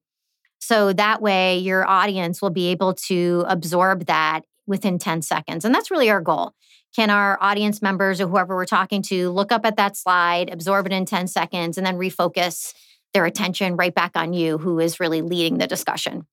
So 0.60 0.94
that 0.94 1.22
way 1.22 1.58
your 1.58 1.86
audience 1.88 2.42
will 2.42 2.50
be 2.50 2.68
able 2.68 2.94
to 2.94 3.44
absorb 3.48 4.06
that 4.06 4.42
within 4.68 4.98
10 5.00 5.22
seconds. 5.22 5.66
And 5.66 5.74
that's 5.74 5.92
really 5.92 6.10
our 6.10 6.22
goal. 6.22 6.54
Can 6.96 7.10
our 7.10 7.38
audience 7.42 7.82
members 7.82 8.22
or 8.22 8.28
whoever 8.28 8.56
we're 8.56 8.66
talking 8.66 9.02
to 9.04 9.32
look 9.32 9.52
up 9.52 9.66
at 9.66 9.78
that 9.78 9.98
slide, 9.98 10.52
absorb 10.52 10.86
it 10.86 10.92
in 10.92 11.06
10 11.06 11.28
seconds, 11.28 11.78
and 11.78 11.86
then 11.86 11.98
refocus 11.98 12.74
their 13.14 13.26
attention 13.26 13.76
right 13.76 13.94
back 13.94 14.12
on 14.16 14.34
you, 14.34 14.58
who 14.58 14.80
is 14.80 15.00
really 15.00 15.22
leading 15.22 15.58
the 15.58 15.68
discussion? 15.68 16.26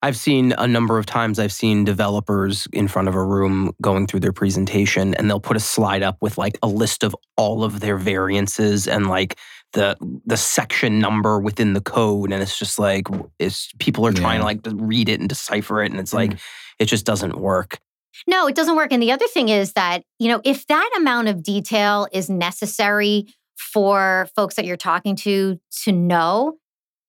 I've 0.00 0.16
seen 0.16 0.52
a 0.56 0.66
number 0.66 0.96
of 0.96 1.06
times, 1.06 1.40
I've 1.40 1.52
seen 1.52 1.84
developers 1.84 2.68
in 2.72 2.86
front 2.86 3.08
of 3.08 3.16
a 3.16 3.22
room 3.22 3.72
going 3.82 4.06
through 4.06 4.20
their 4.20 4.32
presentation, 4.32 5.14
and 5.14 5.28
they'll 5.28 5.40
put 5.40 5.56
a 5.56 5.60
slide 5.60 6.04
up 6.04 6.18
with 6.20 6.38
like 6.38 6.56
a 6.62 6.68
list 6.68 7.02
of 7.02 7.16
all 7.36 7.64
of 7.64 7.80
their 7.80 7.96
variances 7.96 8.86
and 8.86 9.08
like 9.08 9.36
the 9.72 9.96
the 10.24 10.36
section 10.36 11.00
number 11.00 11.40
within 11.40 11.72
the 11.72 11.80
code. 11.80 12.32
And 12.32 12.40
it's 12.40 12.58
just 12.58 12.78
like, 12.78 13.06
it's 13.40 13.70
people 13.80 14.06
are 14.06 14.12
trying 14.12 14.36
Yeah. 14.36 14.40
to 14.40 14.44
like 14.44 14.60
read 14.72 15.08
it 15.08 15.18
and 15.18 15.28
decipher 15.28 15.82
it. 15.82 15.90
And 15.90 15.98
it's 16.00 16.14
like, 16.14 16.30
mm. 16.30 16.40
It 16.78 16.86
just 16.86 17.04
doesn't 17.04 17.38
work. 17.38 17.78
No, 18.26 18.48
it 18.48 18.54
doesn't 18.54 18.76
work. 18.76 18.92
And 18.92 19.02
the 19.02 19.12
other 19.12 19.26
thing 19.28 19.48
is 19.48 19.74
that, 19.74 20.02
you 20.18 20.28
know, 20.28 20.40
if 20.44 20.66
that 20.66 20.90
amount 20.96 21.28
of 21.28 21.42
detail 21.42 22.08
is 22.12 22.28
necessary 22.28 23.26
for 23.56 24.28
folks 24.34 24.54
that 24.56 24.64
you're 24.64 24.76
talking 24.76 25.14
to 25.16 25.58
to 25.82 25.92
know, 25.92 26.58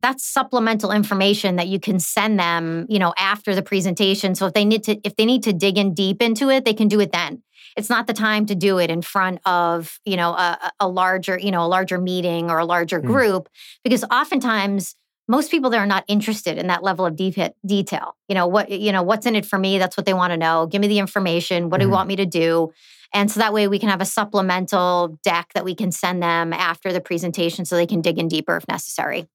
that's 0.02 0.26
supplemental 0.26 0.92
information 0.92 1.58
that 1.58 1.68
you 1.68 1.80
can 1.80 2.00
send 2.00 2.40
them, 2.40 2.86
you 2.90 3.00
know, 3.00 3.14
after 3.18 3.56
the 3.56 3.62
presentation. 3.62 4.36
So 4.36 4.46
if 4.46 4.54
they 4.54 4.66
need 4.66 4.84
to 4.84 5.00
if 5.04 5.16
they 5.16 5.26
need 5.26 5.44
to 5.44 5.54
dig 5.54 5.78
in 5.78 5.94
deep 5.94 6.22
into 6.22 6.50
it, 6.50 6.66
they 6.66 6.74
can 6.74 6.88
do 6.88 7.00
it 7.00 7.12
then. 7.12 7.44
It's 7.76 7.90
not 7.90 8.08
the 8.08 8.14
time 8.14 8.46
to 8.48 8.56
do 8.56 8.78
it 8.80 8.90
in 8.90 9.02
front 9.02 9.40
of, 9.46 10.00
you 10.06 10.18
know, 10.18 10.32
a, 10.32 10.72
a 10.80 10.88
larger, 10.88 11.38
you 11.38 11.52
know, 11.52 11.64
a 11.64 11.68
larger 11.68 12.00
meeting 12.00 12.50
or 12.50 12.60
a 12.60 12.66
larger 12.66 13.00
Mm. 13.00 13.06
group 13.06 13.50
because 13.84 14.04
oftentimes 14.06 14.96
most 15.30 15.52
people 15.52 15.70
there 15.70 15.80
are 15.80 15.86
not 15.88 16.04
interested 16.10 16.58
in 16.58 16.68
that 16.68 16.84
level 16.84 17.06
of 17.06 17.16
deep 17.16 17.36
detail. 17.66 18.16
You 18.28 18.36
know 18.36 18.48
what? 18.48 18.70
You 18.70 18.92
know 18.92 19.04
what's 19.04 19.26
in 19.26 19.36
it 19.36 19.46
for 19.46 19.58
me. 19.58 19.78
That's 19.78 19.96
what 19.96 20.06
they 20.06 20.14
want 20.14 20.32
to 20.34 20.38
know. 20.38 20.66
Give 20.66 20.82
me 20.82 20.88
the 20.88 21.00
information. 21.00 21.70
What 21.70 21.78
do 21.78 21.86
Mhm. 21.86 21.88
you 21.90 21.94
want 21.94 22.08
me 22.10 22.16
to 22.18 22.26
do? 22.26 22.72
And 23.14 23.32
so 23.32 23.40
that 23.40 23.54
way 23.54 23.68
we 23.68 23.80
can 23.80 23.90
have 23.90 24.02
a 24.02 24.06
supplemental 24.06 25.20
deck 25.24 25.52
that 25.54 25.64
we 25.64 25.76
can 25.76 25.92
send 25.92 26.22
them 26.22 26.52
after 26.52 26.92
the 26.92 27.00
presentation, 27.02 27.64
so 27.64 27.76
they 27.76 27.88
can 27.88 28.02
dig 28.02 28.18
in 28.20 28.28
deeper 28.28 28.58
if 28.58 28.68
necessary. 28.68 29.28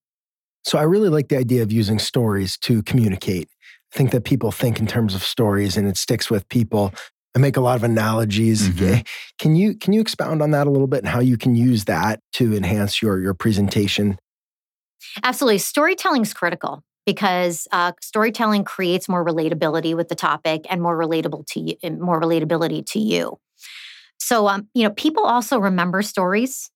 So 0.63 0.77
I 0.77 0.83
really 0.83 1.09
like 1.09 1.29
the 1.29 1.37
idea 1.37 1.63
of 1.63 1.71
using 1.71 1.99
stories 1.99 2.57
to 2.59 2.83
communicate. 2.83 3.47
I 3.93 3.97
think 3.97 4.11
that 4.11 4.23
people 4.25 4.51
think 4.51 4.79
in 4.79 4.87
terms 4.87 5.15
of 5.15 5.23
stories 5.23 5.77
and 5.77 5.87
it 5.87 5.97
sticks 5.97 6.29
with 6.29 6.47
people. 6.49 6.93
I 7.35 7.39
make 7.39 7.57
a 7.57 7.61
lot 7.61 7.75
of 7.75 7.83
analogies. 7.83 8.69
Mhm. 8.69 9.05
Can 9.39 9.55
you 9.55 9.75
can 9.75 9.93
you 9.93 10.01
expound 10.01 10.41
on 10.41 10.51
that 10.51 10.67
a 10.67 10.71
little 10.71 10.87
bit 10.87 10.99
and 10.99 11.07
how 11.07 11.19
you 11.19 11.37
can 11.37 11.55
use 11.55 11.85
that 11.85 12.19
to 12.33 12.53
enhance 12.55 13.01
your 13.01 13.19
your 13.21 13.33
presentation? 13.33 14.17
Absolutely, 15.23 15.57
storytelling 15.59 16.21
is 16.23 16.33
critical 16.33 16.83
because 17.05 17.67
uh, 17.71 17.91
storytelling 18.01 18.63
creates 18.63 19.07
more 19.07 19.23
relatability 19.25 19.95
with 19.95 20.09
the 20.09 20.15
topic 20.15 20.65
and 20.69 20.81
more 20.81 20.97
relatable 20.97 21.45
to 21.47 21.59
you, 21.59 21.75
more 21.99 22.19
relatability 22.19 22.85
to 22.87 22.99
you. 22.99 23.37
So, 24.19 24.47
um, 24.47 24.67
you 24.73 24.83
know, 24.83 24.91
people 24.91 25.25
also 25.25 25.59
remember 25.59 26.01
stories. 26.01 26.71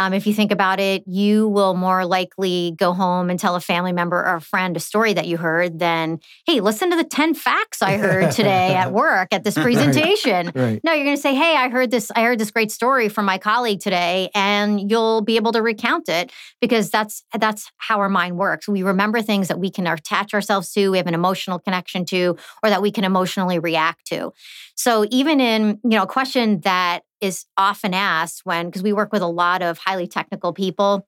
Um, 0.00 0.14
if 0.14 0.26
you 0.26 0.32
think 0.32 0.50
about 0.50 0.80
it, 0.80 1.04
you 1.06 1.46
will 1.48 1.74
more 1.74 2.06
likely 2.06 2.72
go 2.78 2.94
home 2.94 3.28
and 3.28 3.38
tell 3.38 3.54
a 3.54 3.60
family 3.60 3.92
member 3.92 4.16
or 4.16 4.36
a 4.36 4.40
friend 4.40 4.74
a 4.74 4.80
story 4.80 5.12
that 5.12 5.26
you 5.26 5.36
heard 5.36 5.78
than, 5.78 6.20
hey, 6.46 6.60
listen 6.60 6.88
to 6.90 6.96
the 6.96 7.04
10 7.04 7.34
facts 7.34 7.82
I 7.82 7.98
heard 7.98 8.30
today 8.30 8.74
at 8.74 8.92
work 8.94 9.28
at 9.32 9.44
this 9.44 9.58
Right. 9.58 9.64
presentation. 9.64 10.52
Right. 10.54 10.80
No, 10.82 10.94
you're 10.94 11.04
going 11.04 11.16
to 11.16 11.20
say, 11.20 11.34
"Hey, 11.34 11.54
I 11.54 11.68
heard 11.68 11.90
this. 11.90 12.10
I 12.16 12.22
heard 12.22 12.38
this 12.38 12.50
great 12.50 12.70
story 12.72 13.10
from 13.10 13.26
my 13.26 13.36
colleague 13.36 13.80
today," 13.80 14.30
and 14.34 14.90
you'll 14.90 15.20
be 15.20 15.36
able 15.36 15.52
to 15.52 15.60
recount 15.60 16.08
it 16.08 16.32
because 16.62 16.90
that's 16.90 17.22
that's 17.38 17.70
how 17.76 18.00
our 18.00 18.08
mind 18.08 18.38
works. 18.38 18.66
We 18.66 18.82
remember 18.82 19.20
things 19.20 19.48
that 19.48 19.58
we 19.60 19.70
can 19.70 19.86
attach 19.86 20.32
ourselves 20.32 20.72
to, 20.72 20.88
we 20.90 20.96
have 20.96 21.06
an 21.08 21.14
emotional 21.14 21.58
connection 21.58 22.06
to, 22.06 22.36
or 22.62 22.70
that 22.70 22.80
we 22.80 22.90
can 22.90 23.04
emotionally 23.04 23.58
react 23.58 24.06
to. 24.06 24.32
So 24.76 25.04
even 25.10 25.40
in 25.40 25.78
you 25.84 25.90
know 25.90 26.04
a 26.04 26.06
question 26.06 26.60
that 26.60 27.00
is 27.20 27.46
often 27.56 27.94
asked 27.94 28.42
when 28.44 28.66
because 28.66 28.82
we 28.82 28.92
work 28.92 29.12
with 29.12 29.22
a 29.22 29.26
lot 29.26 29.62
of 29.62 29.78
highly 29.78 30.06
technical 30.06 30.52
people 30.52 31.06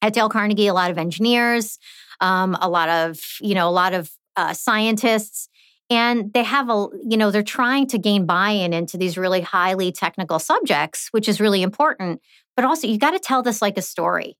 at 0.00 0.12
Dale 0.12 0.28
Carnegie, 0.28 0.66
a 0.66 0.74
lot 0.74 0.90
of 0.90 0.98
engineers, 0.98 1.78
um, 2.20 2.56
a 2.60 2.68
lot 2.68 2.88
of 2.88 3.20
you 3.40 3.54
know 3.54 3.68
a 3.68 3.70
lot 3.70 3.94
of 3.94 4.10
uh, 4.36 4.52
scientists 4.52 5.48
and 5.90 6.32
they 6.32 6.42
have 6.42 6.70
a 6.70 6.88
you 7.04 7.16
know 7.16 7.30
they're 7.30 7.42
trying 7.42 7.86
to 7.88 7.98
gain 7.98 8.24
buy-in 8.24 8.72
into 8.72 8.96
these 8.96 9.18
really 9.18 9.42
highly 9.42 9.92
technical 9.92 10.38
subjects 10.38 11.08
which 11.10 11.28
is 11.28 11.40
really 11.40 11.62
important 11.62 12.20
but 12.56 12.64
also 12.64 12.86
you 12.86 12.98
got 12.98 13.12
to 13.12 13.18
tell 13.18 13.42
this 13.42 13.62
like 13.62 13.76
a 13.76 13.82
story. 13.82 14.36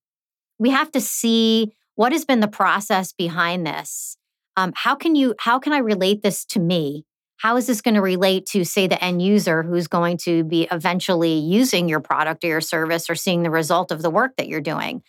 We 0.59 0.71
have 0.71 0.91
to 0.93 1.01
see 1.01 1.73
what 1.95 2.13
has 2.13 2.25
been 2.25 2.41
the 2.41 2.49
process 2.49 3.13
behind 3.13 3.67
this. 3.67 4.17
Um, 4.57 4.73
how 4.75 4.95
can 4.95 5.15
you 5.15 5.35
how 5.39 5.59
can 5.59 5.73
i 5.73 5.79
relate 5.79 6.23
this 6.23 6.45
to 6.47 6.61
me 6.61 7.07
how 7.43 7.57
is 7.57 7.67
this 7.67 7.83
going 7.83 7.97
to 7.97 8.01
relate 8.01 8.47
to 8.47 8.65
say 8.65 8.87
the 8.87 9.03
end 9.03 9.21
user 9.21 9.63
who's 9.63 9.89
going 9.89 10.17
to 10.17 10.45
be 10.45 10.69
eventually 10.71 11.35
using 11.35 11.89
your 11.89 12.01
product 12.01 12.45
or 12.45 12.49
your 12.49 12.61
service 12.61 13.11
or 13.11 13.15
seeing 13.15 13.43
the 13.43 13.51
result 13.51 13.91
of 13.91 14.01
the 14.01 14.11
work 14.11 14.37
that 14.37 14.49
you're 14.49 14.61
doing 14.61 15.03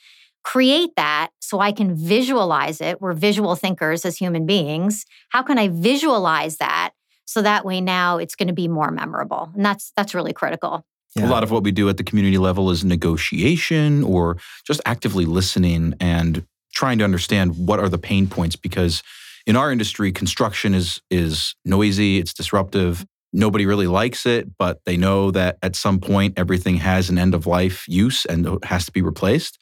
create 0.44 0.92
that 0.98 1.30
so 1.40 1.60
I 1.60 1.72
can 1.72 1.96
visualize 1.96 2.82
it. 2.82 3.02
We're 3.02 3.13
visual 3.13 3.56
thinkers 3.56 4.06
as 4.06 4.18
human 4.18 4.46
beings. 4.46 5.06
How 5.30 5.42
can 5.42 5.58
I 5.58 5.70
visualize 5.70 6.58
that 6.58 6.92
so 7.25 7.42
that 7.42 7.66
way 7.66 7.82
now 7.82 8.18
it's 8.18 8.36
going 8.36 8.50
to 8.50 8.54
be 8.54 8.68
more 8.68 8.92
memorable? 8.92 9.52
And 9.56 9.66
that's 9.66 9.92
that's 9.96 10.13
really 10.13 10.34
critical. 10.34 10.86
Yeah. 11.16 11.28
A 11.28 11.30
lot 11.30 11.44
of 11.44 11.52
what 11.52 11.63
we 11.63 11.72
do 11.72 11.90
at 11.90 11.98
the 11.98 12.04
community 12.04 12.38
level 12.38 12.72
is 12.72 12.84
negotiation 12.84 14.04
or 14.04 14.38
just 14.66 14.82
actively 14.86 15.25
listening 15.25 15.94
and 16.00 16.46
trying 16.74 16.98
to 16.98 17.04
understand 17.04 17.68
what 17.68 17.80
are 17.80 17.90
the 17.90 18.00
pain 18.00 18.28
points 18.28 18.56
because 18.56 19.04
in 19.46 19.56
our 19.56 19.72
industry 19.72 20.12
construction 20.12 20.74
is 20.74 21.02
is 21.10 21.56
noisy, 21.66 22.18
it's 22.18 22.34
disruptive. 22.34 23.06
Nobody 23.34 23.66
really 23.66 23.88
likes 23.88 24.26
it, 24.26 24.58
but 24.58 24.80
they 24.86 24.96
know 24.96 25.32
that 25.32 25.58
at 25.64 25.76
some 25.76 26.00
point 26.00 26.36
everything 26.38 26.76
has 26.78 27.10
an 27.10 27.18
end 27.18 27.34
of 27.34 27.48
life 27.48 27.86
use 27.88 28.26
and 28.26 28.60
has 28.64 28.86
to 28.86 28.92
be 28.92 29.02
replaced. 29.02 29.58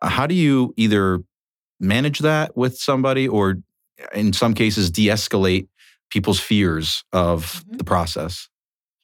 Uh, 0.00 0.08
How 0.08 0.26
do 0.26 0.34
you 0.34 0.72
either 0.76 1.20
manage 1.78 2.20
that 2.20 2.56
with 2.56 2.76
somebody 2.78 3.28
or 3.28 3.56
in 4.14 4.32
some 4.32 4.54
cases 4.54 4.90
de-escalate 4.90 5.68
people's 6.10 6.40
fears 6.40 7.04
of 7.12 7.62
Mhm. 7.68 7.78
the 7.78 7.84
process? 7.84 8.48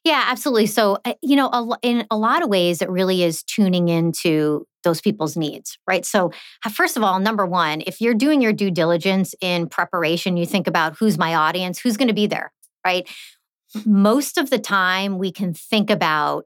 Yeah, 0.07 0.23
absolutely. 0.27 0.67
So, 0.67 0.99
uh, 1.03 1.15
you 1.21 1.35
know, 1.35 1.49
a 1.49 1.67
in 1.81 2.07
a 2.09 2.15
lot 2.17 2.41
of 2.41 2.47
ways, 2.47 2.81
it 2.81 2.89
really 2.89 3.23
is 3.23 3.43
tuning 3.43 3.89
into 3.89 4.65
those 4.85 5.01
people's 5.01 5.35
needs, 5.35 5.77
right? 5.85 6.05
So, 6.05 6.31
first 6.71 6.95
of 6.95 7.03
all, 7.03 7.19
number 7.19 7.45
one, 7.45 7.83
if 7.85 7.99
you're 7.99 8.13
doing 8.13 8.41
your 8.41 8.53
due 8.53 8.71
diligence 8.71 9.35
in 9.41 9.67
preparation, 9.67 10.37
you 10.37 10.45
think 10.45 10.65
about 10.65 10.95
who's 10.97 11.17
my 11.17 11.35
audience, 11.35 11.77
who's 11.79 11.97
going 11.97 12.07
to 12.07 12.13
be 12.13 12.25
there, 12.25 12.53
right? 12.85 13.05
Most 13.85 14.37
of 14.37 14.49
the 14.49 14.59
time, 14.59 15.17
we 15.17 15.29
can 15.29 15.53
think 15.53 15.89
about 15.89 16.45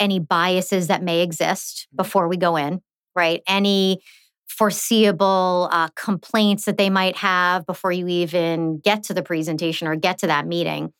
any 0.00 0.18
biases 0.18 0.86
that 0.86 1.02
may 1.02 1.20
exist 1.20 1.86
before 1.94 2.26
we 2.26 2.38
go 2.38 2.56
in, 2.56 2.80
right? 3.14 3.42
Any 3.46 4.00
foreseeable 4.48 5.68
uh, 5.70 5.88
complaints 5.94 6.64
that 6.64 6.78
they 6.78 6.88
might 6.88 7.16
have 7.18 7.66
before 7.66 7.92
you 7.92 8.08
even 8.08 8.78
get 8.78 9.02
to 9.04 9.14
the 9.14 9.22
presentation 9.22 9.88
or 9.88 9.94
get 9.94 10.18
to 10.20 10.26
that 10.28 10.46
meeting 10.46 10.92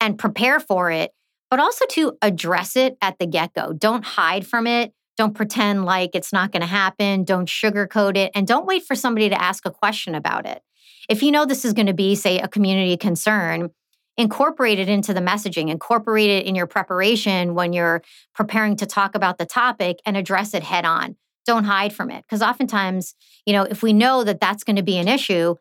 and 0.00 0.18
prepare 0.18 0.60
for 0.60 0.90
it 0.92 1.10
but 1.50 1.60
also 1.60 1.84
to 1.90 2.16
address 2.22 2.76
it 2.76 2.96
at 3.00 3.18
the 3.18 3.26
get 3.26 3.54
go. 3.54 3.72
Don't 3.72 4.04
hide 4.04 4.46
from 4.46 4.66
it. 4.66 4.92
Don't 5.16 5.34
pretend 5.34 5.84
like 5.84 6.10
it's 6.14 6.32
not 6.32 6.52
going 6.52 6.60
to 6.60 6.66
happen. 6.66 7.24
Don't 7.24 7.48
sugarcoat 7.48 8.16
it. 8.16 8.30
And 8.34 8.46
don't 8.46 8.66
wait 8.66 8.84
for 8.84 8.94
somebody 8.94 9.28
to 9.28 9.42
ask 9.42 9.66
a 9.66 9.70
question 9.70 10.14
about 10.14 10.46
it. 10.46 10.62
If 11.08 11.22
you 11.22 11.32
know 11.32 11.44
this 11.44 11.64
is 11.64 11.72
going 11.72 11.86
to 11.86 11.94
be, 11.94 12.14
say, 12.14 12.38
a 12.38 12.48
community 12.48 12.96
concern, 12.96 13.70
incorporate 14.16 14.78
it 14.78 14.88
into 14.88 15.14
the 15.14 15.20
messaging, 15.20 15.70
incorporate 15.70 16.30
it 16.30 16.46
in 16.46 16.54
your 16.54 16.66
preparation 16.66 17.54
when 17.54 17.72
you're 17.72 18.02
preparing 18.34 18.76
to 18.76 18.86
talk 18.86 19.14
about 19.14 19.38
the 19.38 19.46
topic 19.46 19.98
and 20.04 20.16
address 20.16 20.54
it 20.54 20.62
head 20.62 20.84
on. 20.84 21.16
Don't 21.46 21.64
hide 21.64 21.94
from 21.94 22.10
it. 22.10 22.24
Because 22.24 22.42
oftentimes, 22.42 23.14
you 23.46 23.52
know, 23.52 23.62
if 23.62 23.82
we 23.82 23.92
know 23.92 24.22
that 24.22 24.40
that's 24.40 24.64
going 24.64 24.76
to 24.76 24.82
be 24.82 24.98
an 24.98 25.08
issue, 25.08 25.54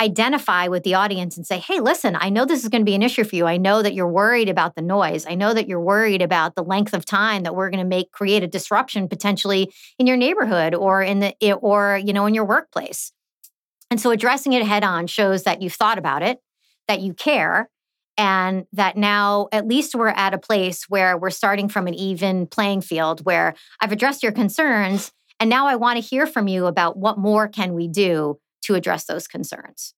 identify 0.00 0.68
with 0.68 0.82
the 0.82 0.94
audience 0.94 1.36
and 1.36 1.46
say, 1.46 1.58
hey, 1.58 1.80
listen, 1.80 2.16
I 2.18 2.28
know 2.28 2.44
this 2.44 2.62
is 2.62 2.68
going 2.68 2.82
to 2.82 2.86
be 2.86 2.94
an 2.94 3.02
issue 3.02 3.24
for 3.24 3.34
you. 3.34 3.46
I 3.46 3.56
know 3.56 3.82
that 3.82 3.94
you're 3.94 4.10
worried 4.10 4.48
about 4.48 4.74
the 4.74 4.82
noise. 4.82 5.26
I 5.26 5.34
know 5.34 5.54
that 5.54 5.68
you're 5.68 5.80
worried 5.80 6.20
about 6.20 6.54
the 6.54 6.62
length 6.62 6.92
of 6.92 7.06
time 7.06 7.44
that 7.44 7.54
we're 7.54 7.70
going 7.70 7.82
to 7.82 7.88
make 7.88 8.12
create 8.12 8.42
a 8.42 8.46
disruption 8.46 9.08
potentially 9.08 9.72
in 9.98 10.06
your 10.06 10.16
neighborhood 10.16 10.74
or 10.74 11.02
in 11.02 11.20
the 11.20 11.34
or 11.54 12.00
you 12.04 12.12
know 12.12 12.26
in 12.26 12.34
your 12.34 12.44
workplace. 12.44 13.12
And 13.90 14.00
so 14.00 14.10
addressing 14.10 14.52
it 14.52 14.66
head 14.66 14.84
on 14.84 15.06
shows 15.06 15.44
that 15.44 15.62
you've 15.62 15.72
thought 15.72 15.98
about 15.98 16.22
it, 16.22 16.38
that 16.88 17.00
you 17.00 17.14
care, 17.14 17.70
and 18.18 18.64
that 18.72 18.96
now 18.96 19.48
at 19.52 19.66
least 19.66 19.94
we're 19.94 20.08
at 20.08 20.34
a 20.34 20.38
place 20.38 20.84
where 20.88 21.16
we're 21.16 21.30
starting 21.30 21.68
from 21.68 21.86
an 21.86 21.94
even 21.94 22.46
playing 22.46 22.80
field 22.82 23.24
where 23.24 23.54
I've 23.80 23.92
addressed 23.92 24.22
your 24.22 24.32
concerns 24.32 25.12
and 25.38 25.50
now 25.50 25.66
I 25.66 25.76
want 25.76 25.98
to 25.98 26.06
hear 26.06 26.26
from 26.26 26.48
you 26.48 26.66
about 26.66 26.96
what 26.96 27.18
more 27.18 27.46
can 27.46 27.74
we 27.74 27.88
do 27.88 28.38
to 28.66 28.74
address 28.74 29.04
those 29.06 29.26
concerns. 29.26 29.94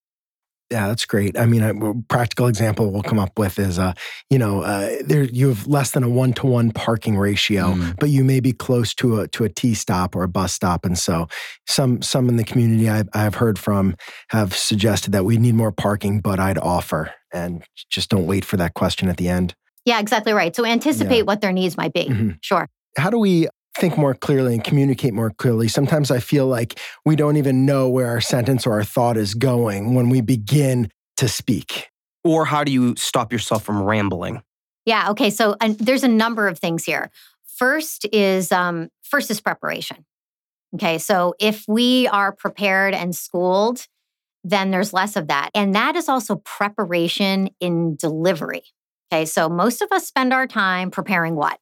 Yeah, 0.70 0.86
that's 0.88 1.06
great. 1.06 1.38
I 1.38 1.46
mean, 1.46 1.62
a 1.62 1.94
practical 2.10 2.46
example 2.46 2.92
we'll 2.92 3.02
come 3.02 3.18
up 3.18 3.38
with 3.38 3.58
is, 3.58 3.78
uh, 3.78 3.94
you 4.28 4.38
know, 4.38 4.60
uh, 4.60 4.96
there 5.02 5.22
you 5.22 5.48
have 5.48 5.66
less 5.66 5.92
than 5.92 6.02
a 6.02 6.10
one 6.10 6.34
to 6.34 6.46
one 6.46 6.72
parking 6.72 7.16
ratio, 7.16 7.72
Mm. 7.72 7.98
but 7.98 8.10
you 8.10 8.22
may 8.22 8.38
be 8.40 8.52
close 8.52 8.92
to 8.96 9.20
a 9.20 9.28
to 9.28 9.44
a 9.44 9.48
T 9.48 9.72
stop 9.72 10.14
or 10.14 10.24
a 10.24 10.28
bus 10.28 10.52
stop, 10.52 10.84
and 10.84 10.98
so 10.98 11.26
some 11.66 12.02
some 12.02 12.28
in 12.28 12.36
the 12.36 12.44
community 12.44 12.86
I've, 12.86 13.08
I've 13.14 13.36
heard 13.36 13.58
from 13.58 13.96
have 14.28 14.54
suggested 14.54 15.12
that 15.12 15.24
we 15.24 15.38
need 15.38 15.54
more 15.54 15.72
parking, 15.72 16.20
but 16.20 16.38
I'd 16.38 16.58
offer 16.58 17.12
and 17.32 17.64
just 17.90 18.10
don't 18.10 18.26
wait 18.26 18.44
for 18.44 18.58
that 18.58 18.74
question 18.74 19.08
at 19.08 19.16
the 19.16 19.30
end. 19.30 19.54
Yeah, 19.86 20.00
exactly 20.00 20.34
right. 20.34 20.54
So 20.54 20.66
anticipate 20.66 21.18
Yeah. 21.18 21.22
what 21.22 21.40
their 21.40 21.52
needs 21.52 21.78
might 21.78 21.94
be. 21.94 22.04
Mhm. 22.10 22.36
Sure. 22.42 22.68
How 22.98 23.08
do 23.08 23.18
we 23.18 23.48
think 23.78 23.96
more 23.96 24.14
clearly 24.14 24.54
and 24.54 24.62
communicate 24.62 25.14
more 25.14 25.30
clearly? 25.30 25.68
Sometimes 25.68 26.10
I 26.10 26.20
feel 26.20 26.46
like 26.46 26.78
we 27.04 27.16
don't 27.16 27.36
even 27.36 27.64
know 27.64 27.88
where 27.88 28.08
our 28.08 28.20
sentence 28.20 28.66
or 28.66 28.74
our 28.74 28.84
thought 28.84 29.16
is 29.16 29.34
going 29.34 29.94
when 29.94 30.08
we 30.08 30.20
begin 30.20 30.90
to 31.16 31.28
speak. 31.28 31.88
Or 32.24 32.44
how 32.44 32.64
do 32.64 32.72
you 32.72 32.94
stop 32.96 33.32
yourself 33.32 33.64
from 33.64 33.82
rambling? 33.82 34.42
Yeah. 34.84 35.10
Okay. 35.10 35.30
So 35.30 35.56
uh, 35.60 35.74
there's 35.78 36.04
a 36.04 36.08
number 36.08 36.48
of 36.48 36.58
things 36.58 36.84
here. 36.84 37.10
First 37.56 38.06
is 38.12 38.52
um, 38.52 38.88
first 39.02 39.30
is 39.30 39.40
preparation. 39.40 40.04
Okay. 40.74 40.98
So 40.98 41.34
if 41.38 41.64
we 41.68 42.08
are 42.08 42.32
prepared 42.32 42.94
and 42.94 43.14
schooled, 43.14 43.86
then 44.44 44.70
there's 44.70 44.92
less 44.92 45.16
of 45.16 45.28
that, 45.28 45.50
and 45.54 45.74
that 45.74 45.96
is 45.96 46.08
also 46.08 46.36
preparation 46.36 47.50
in 47.60 47.96
delivery. 47.96 48.62
Okay. 49.12 49.24
So 49.24 49.48
most 49.48 49.82
of 49.82 49.90
us 49.92 50.06
spend 50.06 50.32
our 50.32 50.46
time 50.46 50.90
preparing 50.90 51.34
what 51.34 51.58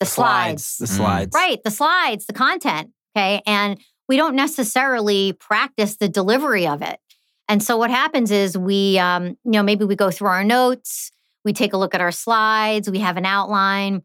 the 0.00 0.06
slides, 0.06 0.76
The 0.78 0.86
Mm. 0.86 0.96
slides. 0.96 1.34
right? 1.34 1.62
The 1.64 1.70
slides, 1.70 2.26
the 2.26 2.32
content. 2.32 2.90
Okay. 3.16 3.42
And 3.46 3.80
we 4.08 4.16
don't 4.16 4.36
necessarily 4.36 5.32
practice 5.32 5.96
the 5.96 6.08
delivery 6.08 6.66
of 6.66 6.82
it. 6.82 7.00
And 7.48 7.62
so 7.62 7.76
what 7.76 7.90
happens 7.90 8.30
is 8.30 8.58
we, 8.58 8.98
um, 8.98 9.28
you 9.44 9.52
know, 9.52 9.62
maybe 9.62 9.84
we 9.84 9.96
go 9.96 10.10
through 10.10 10.28
our 10.28 10.44
notes, 10.44 11.12
we 11.44 11.52
take 11.52 11.72
a 11.72 11.76
look 11.76 11.94
at 11.94 12.00
our 12.00 12.12
slides, 12.12 12.90
we 12.90 12.98
have 12.98 13.16
an 13.16 13.24
outline. 13.26 14.02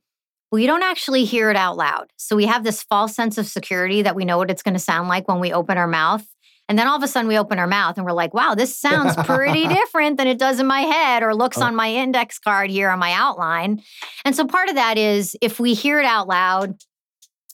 We 0.51 0.67
don't 0.67 0.83
actually 0.83 1.23
hear 1.25 1.49
it 1.49 1.55
out 1.55 1.77
loud. 1.77 2.11
So 2.17 2.35
we 2.35 2.45
have 2.45 2.63
this 2.63 2.83
false 2.83 3.15
sense 3.15 3.37
of 3.37 3.47
security 3.47 4.01
that 4.01 4.15
we 4.15 4.25
know 4.25 4.37
what 4.37 4.51
it's 4.51 4.61
going 4.63 4.73
to 4.75 4.79
sound 4.79 5.07
like 5.07 5.27
when 5.27 5.39
we 5.39 5.51
open 5.53 5.77
our 5.77 5.87
mouth. 5.87 6.25
And 6.71 6.79
then 6.79 6.87
all 6.87 6.95
of 6.95 7.03
a 7.03 7.07
sudden 7.09 7.27
we 7.27 7.37
open 7.37 7.59
our 7.59 7.67
mouth 7.67 7.97
and 7.97 8.05
we're 8.05 8.13
like, 8.13 8.33
wow, 8.33 8.55
this 8.55 8.77
sounds 8.77 9.13
pretty 9.25 9.67
different 9.79 10.15
than 10.15 10.25
it 10.25 10.39
does 10.39 10.57
in 10.61 10.65
my 10.67 10.79
head 10.79 11.21
or 11.21 11.35
looks 11.35 11.57
Oh. 11.57 11.63
on 11.63 11.75
my 11.75 11.91
index 11.91 12.39
card 12.39 12.69
here 12.69 12.89
on 12.89 12.97
my 12.97 13.11
outline. 13.11 13.81
And 14.23 14.33
so 14.33 14.45
part 14.47 14.69
of 14.69 14.75
that 14.75 14.97
is 14.97 15.35
if 15.41 15.59
we 15.59 15.73
hear 15.73 15.99
it 15.99 16.05
out 16.05 16.29
loud, 16.29 16.75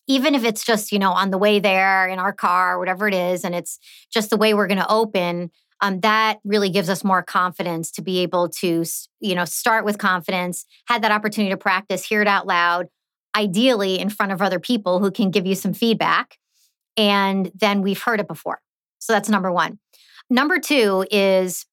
even 0.07 0.35
if 0.35 0.43
it's 0.43 0.63
just, 0.63 0.91
you 0.91 0.99
know, 0.99 1.13
on 1.13 1.31
the 1.31 1.39
way 1.39 1.59
there 1.59 2.07
in 2.07 2.19
our 2.19 2.31
car, 2.31 2.77
whatever 2.77 3.07
it 3.07 3.15
is, 3.15 3.43
and 3.43 3.55
it's 3.55 3.79
just 4.13 4.29
the 4.29 4.37
way 4.37 4.53
we're 4.53 4.67
going 4.67 4.77
to 4.77 4.87
open, 4.87 5.49
um, 5.81 5.99
that 6.01 6.37
really 6.43 6.69
gives 6.69 6.87
us 6.87 7.03
more 7.03 7.23
confidence 7.23 7.89
to 7.93 8.03
be 8.03 8.19
able 8.19 8.49
to, 8.49 8.85
you 9.19 9.33
know, 9.33 9.45
start 9.45 9.83
with 9.83 9.97
confidence, 9.97 10.63
had 10.85 11.01
that 11.01 11.11
opportunity 11.11 11.49
to 11.49 11.57
practice, 11.57 12.05
hear 12.05 12.21
it 12.21 12.27
out 12.27 12.45
loud, 12.45 12.85
ideally 13.35 13.97
in 13.97 14.09
front 14.11 14.31
of 14.31 14.43
other 14.43 14.59
people 14.59 14.99
who 14.99 15.09
can 15.09 15.31
give 15.31 15.47
you 15.47 15.55
some 15.55 15.73
feedback. 15.73 16.37
And 16.95 17.51
then 17.55 17.81
we've 17.81 17.99
heard 18.03 18.19
it 18.19 18.27
before. 18.27 18.59
So 19.07 19.13
that's 19.13 19.29
number 19.29 19.49
one. 19.49 19.79
Number 20.29 20.59
two 20.59 21.05
is 21.09 21.65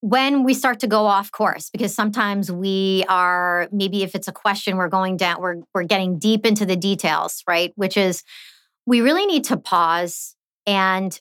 when 0.00 0.44
we 0.44 0.54
start 0.54 0.80
to 0.80 0.86
go 0.86 1.04
off 1.04 1.30
course 1.30 1.68
because 1.68 1.94
sometimes 1.94 2.50
we 2.50 3.04
are 3.06 3.68
maybe 3.70 4.02
if 4.02 4.14
it's 4.14 4.26
a 4.26 4.32
question 4.32 4.78
we're 4.78 4.88
going 4.88 5.16
down 5.16 5.40
we're 5.40 5.56
we're 5.74 5.82
getting 5.82 6.18
deep 6.18 6.44
into 6.44 6.66
the 6.66 6.76
details 6.76 7.42
right 7.48 7.72
which 7.76 7.96
is 7.96 8.22
we 8.84 9.00
really 9.00 9.24
need 9.24 9.44
to 9.44 9.56
pause 9.56 10.36
and 10.66 11.20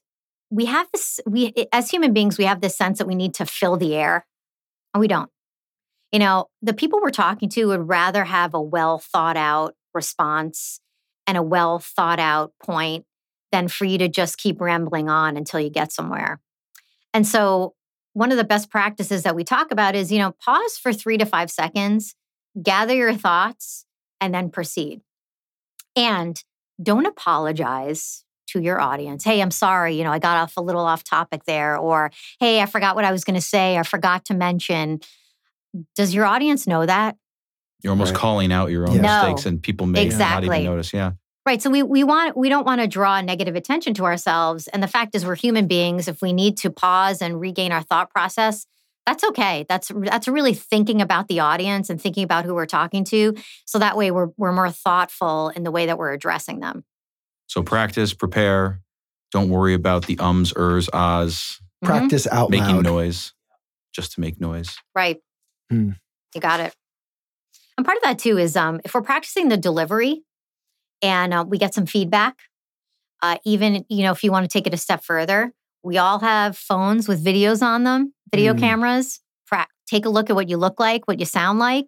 we 0.49 0.65
have 0.65 0.85
this 0.91 1.21
we 1.25 1.53
as 1.71 1.89
human 1.89 2.11
beings 2.11 2.37
we 2.37 2.43
have 2.43 2.59
this 2.59 2.75
sense 2.75 2.97
that 2.97 3.07
we 3.07 3.15
need 3.15 3.33
to 3.33 3.45
fill 3.45 3.77
the 3.77 3.95
air 3.95 4.25
and 4.93 4.99
we 4.99 5.07
don't 5.07 5.29
you 6.11 6.19
know 6.19 6.47
the 6.61 6.73
people 6.73 6.99
we're 7.01 7.09
talking 7.09 7.47
to 7.47 7.67
would 7.67 7.87
rather 7.87 8.25
have 8.25 8.53
a 8.53 8.61
well 8.61 8.99
thought 8.99 9.37
out 9.37 9.75
response 9.93 10.81
and 11.25 11.37
a 11.37 11.43
well 11.43 11.79
thought 11.79 12.19
out 12.19 12.51
point 12.61 13.05
than 13.53 13.69
for 13.69 13.85
you 13.85 13.97
to 13.99 14.09
just 14.09 14.37
keep 14.37 14.59
rambling 14.59 15.07
on 15.07 15.37
until 15.37 15.61
you 15.61 15.69
get 15.69 15.93
somewhere 15.93 16.41
and 17.13 17.25
so 17.25 17.75
one 18.13 18.31
of 18.31 18.37
the 18.37 18.43
best 18.43 18.69
practices 18.69 19.23
that 19.23 19.35
we 19.35 19.43
talk 19.43 19.71
about 19.71 19.95
is, 19.95 20.11
you 20.11 20.19
know, 20.19 20.35
pause 20.43 20.77
for 20.77 20.93
three 20.93 21.17
to 21.17 21.25
five 21.25 21.49
seconds, 21.49 22.15
gather 22.61 22.93
your 22.93 23.13
thoughts, 23.15 23.85
and 24.21 24.33
then 24.33 24.49
proceed. 24.51 25.01
And 25.95 26.39
don't 26.81 27.07
apologize 27.07 28.23
to 28.49 28.61
your 28.61 28.79
audience. 28.79 29.23
Hey, 29.23 29.41
I'm 29.41 29.49
sorry, 29.51 29.95
you 29.95 30.03
know, 30.03 30.11
I 30.11 30.19
got 30.19 30.37
off 30.37 30.57
a 30.57 30.61
little 30.61 30.85
off 30.85 31.03
topic 31.03 31.45
there. 31.45 31.75
Or, 31.77 32.11
hey, 32.39 32.61
I 32.61 32.67
forgot 32.67 32.95
what 32.95 33.05
I 33.05 33.11
was 33.11 33.23
going 33.23 33.39
to 33.39 33.41
say. 33.45 33.77
I 33.77 33.83
forgot 33.83 34.25
to 34.25 34.35
mention. 34.35 34.99
Does 35.95 36.13
your 36.13 36.25
audience 36.25 36.67
know 36.67 36.85
that? 36.85 37.15
You're 37.81 37.91
almost 37.91 38.11
Right. 38.11 38.19
calling 38.19 38.51
out 38.51 38.69
your 38.69 38.87
own 38.87 38.95
Yeah. 38.95 39.01
No. 39.01 39.21
mistakes, 39.27 39.45
and 39.47 39.61
people 39.61 39.87
may 39.87 40.01
not 40.01 40.05
Exactly. 40.05 40.57
even 40.57 40.63
notice. 40.65 40.93
Yeah. 40.93 41.11
Right. 41.45 41.61
So 41.61 41.69
we 41.69 41.83
we 41.83 42.03
want 42.03 42.37
we 42.37 42.47
don't 42.47 42.65
want 42.65 42.79
to 42.81 42.87
draw 42.87 43.19
negative 43.21 43.55
attention 43.55 43.93
to 43.95 44.05
ourselves. 44.05 44.67
And 44.69 44.81
the 44.81 44.87
fact 44.87 45.13
is 45.13 45.25
we're 45.25 45.35
human 45.35 45.67
beings. 45.67 46.07
If 46.07 46.21
we 46.21 46.31
need 46.31 46.57
to 46.59 46.69
pause 46.71 47.21
and 47.21 47.39
regain 47.39 47.71
our 47.73 47.81
thought 47.81 48.09
process, 48.09 48.65
that's 49.05 49.25
okay. 49.25 49.65
That's 49.67 49.91
that's 49.93 50.29
really 50.29 50.53
thinking 50.53 51.01
about 51.01 51.27
the 51.27 51.41
audience 51.41 51.89
and 51.89 52.01
thinking 52.01 52.23
about 52.23 52.45
who 52.45 52.55
we're 52.55 52.65
talking 52.65 53.03
to. 53.05 53.35
So 53.65 53.79
that 53.79 53.97
way 53.97 54.09
we're 54.09 54.29
we're 54.37 54.53
more 54.53 54.69
thoughtful 54.71 55.49
in 55.49 55.63
the 55.63 55.71
way 55.71 55.85
that 55.87 55.97
we're 55.97 56.13
addressing 56.13 56.61
them. 56.61 56.85
So 57.47 57.61
practice, 57.61 58.13
prepare. 58.13 58.79
Don't 59.31 59.49
worry 59.49 59.73
about 59.73 60.05
the 60.05 60.17
ums, 60.19 60.53
ers, 60.55 60.89
ahs, 60.93 61.59
Mhm. 61.83 61.87
Practice 61.87 62.27
out 62.27 62.49
making 62.49 62.75
loud. 62.75 62.85
noise, 62.85 63.33
just 63.93 64.13
to 64.13 64.21
make 64.21 64.39
noise. 64.39 64.77
Right. 64.95 65.17
Hmm. 65.69 65.91
You 66.33 66.39
got 66.39 66.61
it. 66.61 66.73
And 67.77 67.85
part 67.85 67.97
of 67.97 68.03
that 68.03 68.19
too 68.19 68.37
is 68.37 68.55
um, 68.55 68.79
if 68.85 68.93
we're 68.93 69.01
practicing 69.01 69.49
the 69.49 69.57
delivery 69.57 70.23
and 71.03 71.33
uh, 71.33 71.45
we 71.47 71.59
get 71.59 71.75
some 71.75 71.85
feedback, 71.85 72.35
uh, 73.21 73.37
even 73.45 73.85
you 73.89 74.03
know 74.03 74.11
if 74.11 74.23
you 74.23 74.31
want 74.31 74.43
to 74.45 74.49
take 74.51 74.65
it 74.65 74.73
a 74.73 74.77
step 74.77 75.03
further, 75.03 75.53
we 75.83 75.97
all 75.99 76.19
have 76.19 76.57
phones 76.57 77.07
with 77.07 77.23
videos 77.23 77.61
on 77.61 77.83
them, 77.83 78.13
video 78.31 78.53
Mm. 78.53 78.59
cameras. 78.59 79.19
Pra- 79.45 79.67
take 79.85 80.05
a 80.05 80.09
look 80.09 80.29
at 80.31 80.35
what 80.35 80.49
you 80.49 80.57
look 80.57 80.79
like, 80.79 81.07
what 81.07 81.19
you 81.19 81.25
sound 81.25 81.59
like. 81.59 81.87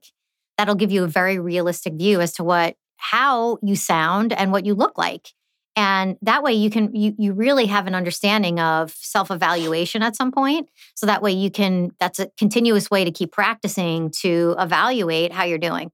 That'll 0.57 0.75
give 0.75 0.91
you 0.91 1.03
a 1.03 1.07
very 1.07 1.39
realistic 1.39 1.93
view 1.95 2.21
as 2.21 2.33
to 2.33 2.43
what 2.43 2.75
how 2.97 3.57
you 3.63 3.75
sound 3.75 4.33
and 4.33 4.51
what 4.51 4.65
you 4.65 4.73
look 4.75 4.97
like. 4.97 5.29
And 5.77 6.15
that 6.21 6.43
way 6.43 6.53
you 6.53 6.69
can 6.69 6.95
you 6.95 7.13
you 7.17 7.33
really 7.33 7.65
have 7.65 7.87
an 7.87 7.95
understanding 7.95 8.59
of 8.59 8.91
self-evaluation 8.95 10.01
at 10.03 10.15
some 10.15 10.31
point. 10.31 10.69
So 10.95 11.05
that 11.07 11.21
way 11.21 11.31
you 11.31 11.51
can 11.51 11.91
that's 11.99 12.19
a 12.19 12.29
continuous 12.37 12.89
way 12.89 13.03
to 13.03 13.11
keep 13.11 13.31
practicing 13.33 14.11
to 14.21 14.55
evaluate 14.59 15.33
how 15.33 15.43
you're 15.43 15.57
doing. 15.57 15.91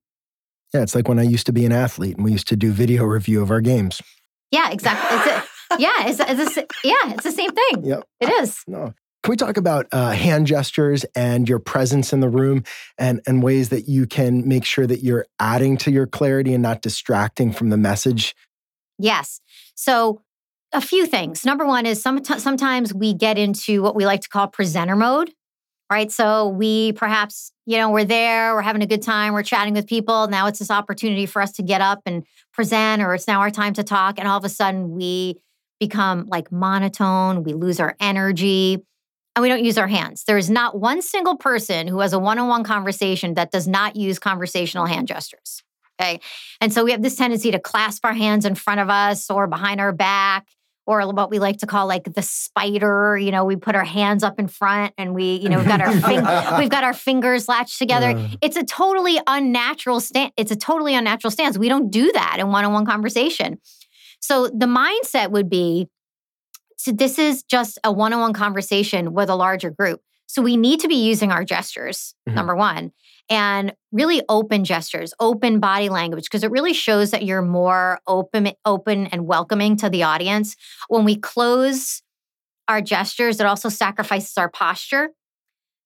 Yeah, 0.73 0.81
it's 0.81 0.95
like 0.95 1.07
when 1.07 1.19
I 1.19 1.23
used 1.23 1.45
to 1.47 1.53
be 1.53 1.65
an 1.65 1.71
athlete 1.71 2.15
and 2.15 2.23
we 2.23 2.31
used 2.31 2.47
to 2.47 2.55
do 2.55 2.71
video 2.71 3.03
review 3.03 3.41
of 3.41 3.51
our 3.51 3.61
games. 3.61 4.01
Yeah, 4.51 4.69
exactly. 4.71 5.17
It's 5.17 5.27
a, 5.27 5.77
yeah, 5.79 6.07
it's, 6.07 6.19
it's 6.19 6.57
a, 6.57 6.65
yeah, 6.83 7.13
it's 7.13 7.23
the 7.23 7.31
same 7.31 7.51
thing. 7.51 7.85
Yep. 7.85 8.03
It 8.19 8.29
is. 8.41 8.61
No. 8.67 8.93
Can 9.23 9.31
we 9.31 9.37
talk 9.37 9.57
about 9.57 9.87
uh, 9.91 10.11
hand 10.11 10.47
gestures 10.47 11.05
and 11.15 11.47
your 11.47 11.59
presence 11.59 12.11
in 12.11 12.21
the 12.21 12.29
room 12.29 12.63
and, 12.97 13.21
and 13.27 13.43
ways 13.43 13.69
that 13.69 13.87
you 13.87 14.07
can 14.07 14.47
make 14.47 14.65
sure 14.65 14.87
that 14.87 15.03
you're 15.03 15.27
adding 15.39 15.77
to 15.77 15.91
your 15.91 16.07
clarity 16.07 16.53
and 16.53 16.63
not 16.63 16.81
distracting 16.81 17.51
from 17.51 17.69
the 17.69 17.77
message? 17.77 18.35
Yes. 18.97 19.39
So 19.75 20.21
a 20.73 20.81
few 20.81 21.05
things. 21.05 21.45
Number 21.45 21.67
one 21.67 21.85
is 21.85 22.01
some, 22.01 22.23
sometimes 22.23 22.93
we 22.93 23.13
get 23.13 23.37
into 23.37 23.83
what 23.83 23.95
we 23.95 24.05
like 24.05 24.21
to 24.21 24.29
call 24.29 24.47
presenter 24.47 24.95
mode, 24.95 25.31
right? 25.91 26.09
So 26.09 26.47
we 26.47 26.93
perhaps, 26.93 27.51
you 27.65 27.77
know, 27.77 27.89
we're 27.89 28.05
there, 28.05 28.55
we're 28.55 28.61
having 28.61 28.81
a 28.81 28.87
good 28.87 29.01
time, 29.01 29.33
we're 29.33 29.43
chatting 29.43 29.73
with 29.73 29.87
people. 29.87 30.27
Now 30.29 30.47
it's 30.47 30.59
this 30.59 30.71
opportunity 30.71 31.25
for 31.25 31.41
us 31.41 31.51
to 31.53 31.63
get 31.63 31.81
up 31.81 32.01
and 32.05 32.25
present, 32.53 33.01
or 33.01 33.13
it's 33.13 33.27
now 33.27 33.41
our 33.41 33.51
time 33.51 33.73
to 33.73 33.83
talk. 33.83 34.17
And 34.17 34.25
all 34.25 34.37
of 34.37 34.45
a 34.45 34.49
sudden 34.49 34.91
we 34.91 35.35
become 35.81 36.27
like 36.27 36.49
monotone, 36.49 37.43
we 37.43 37.51
lose 37.53 37.81
our 37.81 37.97
energy. 37.99 38.77
And 39.35 39.43
we 39.43 39.49
don't 39.49 39.63
use 39.63 39.77
our 39.77 39.87
hands. 39.87 40.25
There 40.25 40.37
is 40.37 40.49
not 40.49 40.77
one 40.79 41.01
single 41.01 41.37
person 41.37 41.87
who 41.87 41.99
has 42.01 42.11
a 42.11 42.19
one 42.19 42.37
on 42.37 42.49
one 42.49 42.63
conversation 42.63 43.33
that 43.35 43.51
does 43.51 43.65
not 43.67 43.95
use 43.95 44.19
conversational 44.19 44.85
hand 44.85 45.07
gestures. 45.07 45.63
Okay. 45.99 46.19
And 46.59 46.73
so 46.73 46.83
we 46.83 46.91
have 46.91 47.01
this 47.01 47.15
tendency 47.15 47.51
to 47.51 47.59
clasp 47.59 48.03
our 48.05 48.13
hands 48.13 48.45
in 48.45 48.55
front 48.55 48.81
of 48.81 48.89
us 48.89 49.29
or 49.29 49.47
behind 49.47 49.79
our 49.79 49.93
back, 49.93 50.47
or 50.85 51.01
what 51.13 51.29
we 51.29 51.39
like 51.39 51.57
to 51.59 51.67
call 51.67 51.87
like 51.87 52.13
the 52.13 52.21
spider. 52.21 53.17
You 53.17 53.31
know, 53.31 53.45
we 53.45 53.55
put 53.55 53.75
our 53.75 53.83
hands 53.83 54.23
up 54.23 54.39
in 54.39 54.47
front 54.47 54.93
and 54.97 55.13
we, 55.13 55.35
you 55.35 55.49
know, 55.49 55.57
we've 55.59 55.67
got 55.67 55.81
our 55.81 55.91
fing- 55.91 56.59
we've 56.59 56.69
got 56.69 56.83
our 56.83 56.93
fingers 56.93 57.47
latched 57.47 57.77
together. 57.83 58.09
Uh, 58.17 58.27
It's 58.41 58.57
a 58.57 58.63
totally 58.63 59.19
unnatural 59.27 59.99
stance. 59.99 60.31
It's 60.37 60.51
a 60.51 60.55
totally 60.55 60.95
unnatural 60.95 61.31
stance. 61.31 61.57
We 61.57 61.69
don't 61.69 61.91
do 61.91 62.11
that 62.13 62.37
in 62.39 62.47
one-on-one 62.51 62.85
conversation. 62.85 63.59
So 64.19 64.47
the 64.47 64.65
mindset 64.67 65.31
would 65.31 65.49
be 65.49 65.87
so 66.77 66.91
this 66.91 67.19
is 67.19 67.43
just 67.43 67.77
a 67.83 67.91
one-on-one 67.91 68.33
conversation 68.33 69.13
with 69.13 69.29
a 69.29 69.35
larger 69.35 69.69
group. 69.69 70.01
So 70.25 70.41
we 70.41 70.57
need 70.57 70.79
to 70.79 70.87
be 70.87 70.95
using 70.95 71.31
our 71.31 71.43
gestures, 71.43 72.15
Mhm. 72.27 72.33
number 72.33 72.55
1, 72.55 72.91
and 73.31 73.73
really 73.93 74.21
open 74.27 74.65
gestures, 74.65 75.13
open 75.19 75.61
body 75.61 75.87
language 75.87 76.25
because 76.25 76.43
it 76.43 76.51
really 76.51 76.73
shows 76.73 77.11
that 77.11 77.23
you're 77.23 77.41
more 77.41 78.01
open 78.05 78.51
open 78.65 79.07
and 79.07 79.25
welcoming 79.25 79.77
to 79.77 79.89
the 79.89 80.03
audience. 80.03 80.57
When 80.89 81.05
we 81.05 81.15
close 81.15 82.03
our 82.67 82.81
gestures, 82.81 83.39
it 83.39 83.45
also 83.45 83.69
sacrifices 83.69 84.37
our 84.37 84.49
posture. 84.49 85.09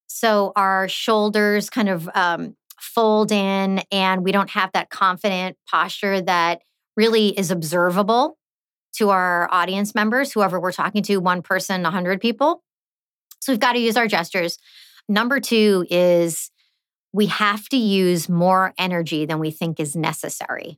So 0.07 0.53
our 0.55 0.89
shoulders 0.89 1.69
kind 1.69 1.87
of 1.87 2.09
um, 2.15 2.55
fold 2.79 3.31
in, 3.31 3.81
and 3.91 4.23
we 4.23 4.31
don't 4.31 4.49
have 4.49 4.71
that 4.73 4.89
confident 4.89 5.55
posture 5.69 6.21
that 6.21 6.61
really 6.97 7.29
is 7.37 7.51
observable 7.51 8.37
to 8.97 9.09
our 9.11 9.47
audience 9.51 9.93
members, 9.93 10.31
whoever 10.31 10.59
we're 10.59 10.71
talking 10.71 11.03
to, 11.03 11.17
one 11.17 11.43
person, 11.43 11.83
100 11.83 12.19
people. 12.21 12.63
So 13.39 13.51
we've 13.51 13.59
got 13.59 13.73
to 13.73 13.79
use 13.79 13.97
our 13.97 14.07
gestures. 14.07 14.57
Number 15.07 15.39
two 15.39 15.85
is 15.91 16.49
we 17.15 17.27
have 17.27 17.69
to 17.69 17.77
use 17.77 18.27
more 18.27 18.73
energy 18.77 19.25
than 19.25 19.39
we 19.39 19.49
think 19.49 19.79
is 19.79 19.95
necessary 19.95 20.77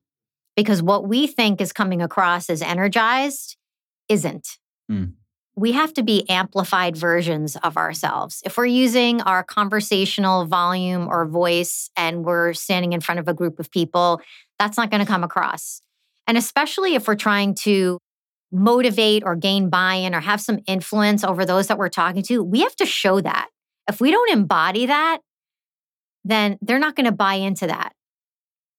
because 0.55 0.83
what 0.83 1.07
we 1.07 1.25
think 1.25 1.59
is 1.59 1.73
coming 1.73 1.99
across 1.99 2.47
as 2.47 2.61
energized 2.61 3.57
isn't. 4.07 4.47
Mm. 4.89 5.13
We 5.55 5.71
have 5.71 5.95
to 5.95 6.03
be 6.03 6.29
amplified 6.29 6.95
versions 6.95 7.55
of 7.57 7.75
ourselves. 7.75 8.43
If 8.45 8.55
we're 8.55 8.67
using 8.67 9.19
our 9.21 9.43
conversational 9.43 10.45
volume 10.45 11.07
or 11.07 11.25
voice 11.25 11.89
and 11.97 12.23
we're 12.23 12.53
standing 12.53 12.93
in 12.93 13.01
front 13.01 13.19
of 13.19 13.27
a 13.27 13.33
group 13.33 13.59
of 13.59 13.71
people, 13.71 14.21
that's 14.59 14.77
not 14.77 14.91
going 14.91 15.03
to 15.03 15.11
come 15.11 15.23
across. 15.23 15.81
And 16.27 16.37
especially 16.37 16.93
if 16.93 17.07
we're 17.07 17.15
trying 17.15 17.55
to 17.61 17.97
motivate 18.51 19.23
or 19.25 19.35
gain 19.35 19.69
buy 19.69 19.95
in 19.95 20.13
or 20.13 20.19
have 20.19 20.39
some 20.39 20.59
influence 20.67 21.23
over 21.23 21.45
those 21.45 21.65
that 21.65 21.79
we're 21.79 21.89
talking 21.89 22.21
to, 22.23 22.43
we 22.43 22.59
have 22.59 22.75
to 22.75 22.85
show 22.85 23.21
that. 23.21 23.47
If 23.89 23.99
we 23.99 24.11
don't 24.11 24.31
embody 24.31 24.85
that, 24.85 25.21
then 26.23 26.57
they're 26.61 26.79
not 26.79 26.95
going 26.95 27.05
to 27.05 27.11
buy 27.11 27.35
into 27.35 27.67
that. 27.67 27.93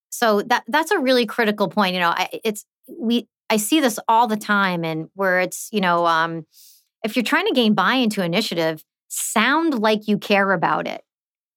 So 0.09 0.41
that 0.43 0.63
that's 0.67 0.91
a 0.91 0.99
really 0.99 1.25
critical 1.25 1.67
point. 1.67 1.93
You 1.93 2.01
know, 2.01 2.09
I, 2.09 2.29
it's 2.43 2.65
we 2.87 3.27
I 3.49 3.57
see 3.57 3.79
this 3.79 3.99
all 4.07 4.27
the 4.27 4.37
time, 4.37 4.83
and 4.83 5.09
where 5.13 5.39
it's 5.39 5.69
you 5.71 5.81
know, 5.81 6.05
um, 6.05 6.45
if 7.03 7.15
you're 7.15 7.23
trying 7.23 7.47
to 7.47 7.53
gain 7.53 7.73
buy 7.73 7.95
into 7.95 8.23
initiative, 8.23 8.83
sound 9.07 9.79
like 9.79 10.07
you 10.07 10.17
care 10.17 10.51
about 10.51 10.87
it. 10.87 11.01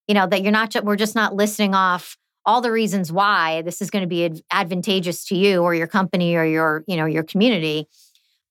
You 0.07 0.15
know 0.15 0.27
that 0.27 0.43
you're 0.43 0.53
not. 0.53 0.71
Just, 0.71 0.85
we're 0.85 0.97
just 0.97 1.15
not 1.15 1.35
listing 1.35 1.75
off 1.75 2.17
all 2.45 2.61
the 2.61 2.73
reasons 2.73 3.13
why 3.13 3.63
this 3.63 3.81
is 3.81 3.91
going 3.91 4.03
to 4.03 4.09
be 4.09 4.43
advantageous 4.51 5.25
to 5.27 5.37
you 5.37 5.63
or 5.63 5.75
your 5.75 5.87
company 5.87 6.35
or 6.37 6.45
your 6.45 6.85
you 6.87 6.97
know 6.97 7.07
your 7.07 7.23
community 7.23 7.87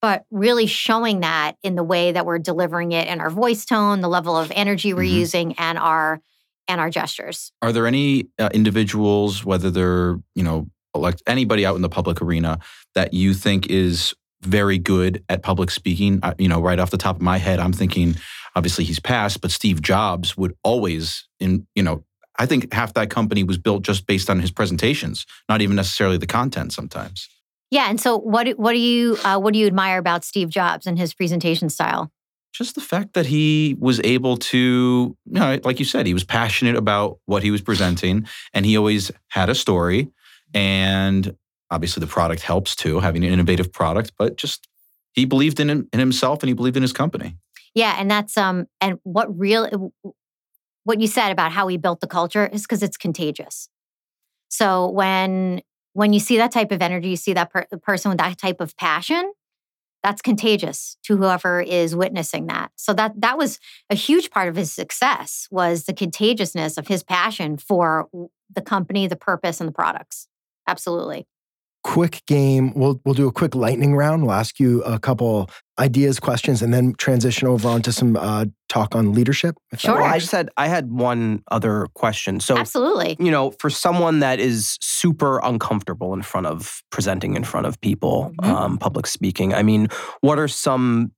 but 0.02 0.26
really 0.32 0.66
showing 0.66 1.20
that 1.20 1.58
in 1.62 1.76
the 1.76 1.84
way 1.84 2.12
that 2.12 2.26
we're 2.26 2.40
delivering 2.40 2.92
it 2.92 3.08
in 3.08 3.20
our 3.20 3.30
voice 3.30 3.66
tone 3.66 4.02
the 4.02 4.08
level 4.08 4.38
of 4.38 4.52
energy 4.56 4.94
we're 4.94 5.02
mm-hmm. 5.02 5.18
using 5.18 5.54
and 5.54 5.78
our 5.78 6.22
and 6.68 6.82
our 6.82 6.90
gestures 6.90 7.52
are 7.62 7.72
there 7.72 7.88
any 7.88 8.28
uh, 8.40 8.50
individuals 8.54 9.44
whether 9.46 9.70
they're 9.70 10.18
you 10.36 10.44
know 10.44 10.68
elect 10.96 11.22
anybody 11.28 11.66
out 11.66 11.76
in 11.76 11.82
the 11.82 11.90
public 11.90 12.22
arena 12.22 12.60
that 12.96 13.14
you 13.14 13.34
think 13.34 13.70
is 13.70 14.14
very 14.42 14.78
good 14.78 15.24
at 15.30 15.44
public 15.44 15.70
speaking 15.72 16.20
uh, 16.24 16.34
you 16.38 16.48
know 16.48 16.62
right 16.62 16.80
off 16.80 16.92
the 16.92 16.98
top 16.98 17.16
of 17.16 17.22
my 17.22 17.38
head 17.38 17.60
i'm 17.60 17.74
thinking 17.74 18.16
obviously 18.56 18.84
he's 18.84 19.00
passed 19.00 19.42
but 19.42 19.52
steve 19.52 19.82
jobs 19.82 20.36
would 20.36 20.54
always 20.64 21.28
in 21.40 21.66
you 21.76 21.84
know 21.84 22.04
I 22.40 22.48
think 22.48 22.74
half 22.74 22.94
that 22.96 23.12
company 23.12 23.44
was 23.44 23.60
built 23.60 23.84
just 23.84 24.08
based 24.08 24.30
on 24.30 24.40
his 24.40 24.50
presentations, 24.50 25.28
not 25.48 25.62
even 25.62 25.76
necessarily 25.76 26.18
the 26.18 26.26
content 26.26 26.74
sometimes. 26.74 27.30
Yeah, 27.70 27.90
and 27.90 28.02
so 28.02 28.18
what 28.18 28.50
what 28.58 28.74
do 28.74 28.80
you 28.80 29.18
uh, 29.24 29.40
what 29.40 29.54
do 29.54 29.60
you 29.60 29.68
admire 29.68 29.98
about 29.98 30.26
Steve 30.26 30.50
Jobs 30.50 30.88
and 30.88 30.98
his 30.98 31.14
presentation 31.14 31.70
style? 31.70 32.12
Just 32.54 32.76
the 32.76 32.82
fact 32.82 33.14
that 33.14 33.26
he 33.26 33.76
was 33.80 34.02
able 34.04 34.38
to, 34.38 34.58
you 35.26 35.40
know, 35.40 35.60
like 35.64 35.80
you 35.80 35.86
said, 35.86 36.06
he 36.06 36.14
was 36.14 36.24
passionate 36.24 36.76
about 36.76 37.20
what 37.26 37.44
he 37.44 37.52
was 37.52 37.62
presenting, 37.62 38.28
and 38.54 38.66
he 38.66 38.78
always 38.78 39.12
had 39.30 39.50
a 39.50 39.56
story. 39.56 40.10
And 40.54 41.36
obviously, 41.70 42.02
the 42.02 42.08
product 42.08 42.42
helps 42.42 42.76
too, 42.76 43.00
having 43.00 43.24
an 43.24 43.32
innovative 43.32 43.72
product. 43.72 44.12
But 44.18 44.36
just 44.36 44.68
he 45.14 45.26
believed 45.26 45.60
in 45.60 45.70
in 45.70 46.00
himself 46.00 46.44
and 46.44 46.50
he 46.50 46.54
believed 46.54 46.78
in 46.78 46.84
his 46.84 46.94
company. 46.94 47.38
Yeah, 47.74 47.96
and 47.98 48.12
that's 48.12 48.38
um 48.38 48.68
and 48.82 49.00
what 49.04 49.38
real 49.38 49.92
what 50.84 51.00
you 51.00 51.08
said 51.08 51.32
about 51.32 51.52
how 51.52 51.68
he 51.68 51.78
built 51.78 52.02
the 52.02 52.08
culture 52.08 52.48
is 52.48 52.64
because 52.64 52.84
it's 52.84 52.98
contagious. 52.98 53.70
So 54.50 54.90
when 54.90 55.62
when 55.94 56.14
you 56.14 56.20
see 56.20 56.38
that 56.38 56.52
type 56.52 56.72
of 56.72 56.82
energy, 56.82 57.10
you 57.10 57.16
see 57.16 57.34
that 57.34 57.52
per- 57.52 57.68
person 57.82 58.10
with 58.10 58.18
that 58.20 58.38
type 58.38 58.62
of 58.62 58.76
passion, 58.78 59.32
that's 60.04 60.22
contagious 60.22 60.98
to 61.04 61.18
whoever 61.18 61.62
is 61.62 61.96
witnessing 61.96 62.48
that. 62.48 62.72
So 62.76 62.94
that 62.94 63.20
that 63.22 63.38
was 63.38 63.60
a 63.90 63.96
huge 63.96 64.32
part 64.32 64.50
of 64.50 64.56
his 64.56 64.72
success 64.72 65.48
was 65.52 65.84
the 65.84 65.94
contagiousness 65.94 66.78
of 66.78 66.88
his 66.88 67.04
passion 67.04 67.58
for 67.58 68.08
the 68.54 68.62
company, 68.62 69.08
the 69.08 69.16
purpose, 69.16 69.62
and 69.62 69.68
the 69.68 69.74
products. 69.74 70.28
Absolutely 70.68 71.28
quick 71.84 72.22
game. 72.28 72.74
We'll 72.76 73.02
we'll 73.06 73.16
do 73.16 73.28
a 73.28 73.32
quick 73.32 73.56
lightning 73.56 73.96
round. 73.96 74.24
We'll 74.24 74.34
ask 74.34 74.60
you 74.60 74.84
a 74.84 75.00
couple 75.00 75.50
ideas, 75.80 76.20
questions, 76.20 76.62
and 76.62 76.74
then 76.74 76.94
transition 76.98 77.48
over 77.48 77.68
onto 77.68 77.92
some 77.92 78.16
uh, 78.16 78.46
talk 78.70 78.96
on 78.96 79.14
leadership. 79.14 79.56
Sure. 79.78 79.96
Well, 79.96 80.04
I 80.04 80.20
just 80.20 80.32
had 80.32 80.50
I 80.58 80.68
had 80.68 80.92
one 80.92 81.44
other 81.50 81.88
question. 81.94 82.40
So 82.40 82.58
absolutely, 82.58 83.18
you 83.20 83.32
know, 83.32 83.52
for 83.60 83.70
someone 83.70 84.20
that 84.20 84.40
is 84.40 84.78
super 84.82 85.40
uncomfortable 85.44 86.14
in 86.14 86.22
front 86.22 86.48
of 86.48 86.82
presenting 86.92 87.36
in 87.36 87.44
front 87.44 87.68
of 87.68 87.80
people, 87.82 88.32
mm-hmm. 88.42 88.52
um, 88.52 88.78
public 88.78 89.08
speaking. 89.08 89.54
I 89.54 89.64
mean, 89.64 89.88
what 90.22 90.40
are 90.40 90.48
some 90.48 91.12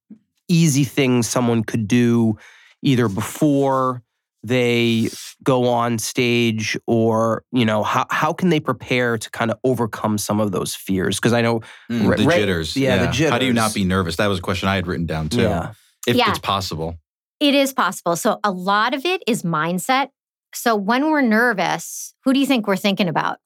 easy 0.47 0.84
things 0.84 1.28
someone 1.28 1.63
could 1.63 1.88
do 1.88 2.38
either 2.82 3.08
before 3.08 4.04
they 4.43 5.10
go 5.43 5.67
on 5.67 5.97
stage 5.97 6.77
or 6.86 7.43
you 7.51 7.65
know 7.65 7.82
how, 7.82 8.06
how 8.10 8.34
can 8.34 8.49
they 8.49 8.60
prepare 8.60 9.17
to 9.17 9.29
kind 9.32 9.49
of 9.49 9.58
overcome 9.63 10.17
some 10.17 10.39
of 10.39 10.51
those 10.51 10.75
fears? 10.75 11.17
Because 11.17 11.34
i 11.34 11.41
know 11.41 11.62
mm, 11.89 12.17
the 12.17 12.25
jitters. 12.25 12.75
yeah, 12.75 12.95
yeah, 12.95 13.06
the 13.06 13.12
jitters 13.12 13.32
how 13.32 13.39
do 13.39 13.45
you 13.45 13.53
not 13.53 13.73
be 13.73 13.86
nervous? 13.86 14.17
That 14.17 14.27
was 14.27 14.39
a 14.39 14.41
question 14.41 14.67
i 14.69 14.75
had 14.75 14.88
written 14.88 15.06
down 15.06 15.29
too. 15.29 15.41
Yeah. 15.41 15.73
if 16.06 16.15
yeah. 16.15 16.29
it's 16.29 16.39
possible. 16.39 16.97
It 17.39 17.56
is 17.56 17.73
possible. 17.73 18.15
So 18.15 18.39
a 18.43 18.51
lot 18.51 18.93
of 18.93 19.06
it 19.06 19.21
is 19.27 19.43
mindset. 19.43 20.10
So 20.53 20.75
when 20.75 21.10
we're 21.10 21.21
nervous 21.21 22.13
who 22.23 22.34
do 22.34 22.39
you 22.39 22.45
think 22.45 22.67
we're 22.67 22.75
thinking 22.75 23.08
about? 23.08 23.39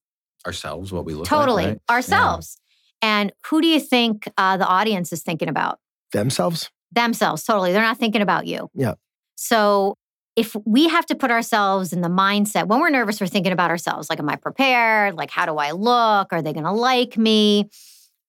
Ourselves 0.46 0.92
what 0.92 1.06
we 1.06 1.14
look 1.14 1.26
totally. 1.26 1.64
like, 1.64 1.80
right? 1.90 1.96
ourselves. 1.96 2.58
Yeah. 3.02 3.22
and 3.22 3.34
who 3.50 3.62
do 3.62 3.68
you 3.68 3.80
think 3.80 4.30
uh, 4.38 4.58
the 4.58 4.68
audience 4.68 5.14
is 5.14 5.22
thinking 5.22 5.50
about? 5.50 5.80
Themselves. 6.12 6.70
Themselves. 6.92 7.44
Totally. 7.44 7.72
They're 7.74 7.82
not 7.82 7.98
thinking 7.98 8.22
about 8.22 8.48
you. 8.48 8.70
Yeah. 8.74 8.94
So 9.36 9.98
if 10.38 10.56
we 10.66 10.88
have 10.88 11.06
to 11.08 11.16
put 11.16 11.32
ourselves 11.32 11.92
in 11.92 12.02
the 12.02 12.10
mindset 12.10 12.68
when 12.68 12.80
we're 12.80 12.92
nervous, 12.92 13.20
we're 13.20 13.26
thinking 13.26 13.52
about 13.52 13.72
ourselves 13.72 14.08
like, 14.08 14.20
am 14.20 14.30
I 14.30 14.36
prepared? 14.36 15.16
Like, 15.16 15.32
how 15.32 15.48
do 15.48 15.56
I 15.56 15.72
look? 15.72 16.32
Are 16.32 16.44
they 16.44 16.54
going 16.54 16.64
to 16.64 16.72
like 16.72 17.18
me? 17.18 17.70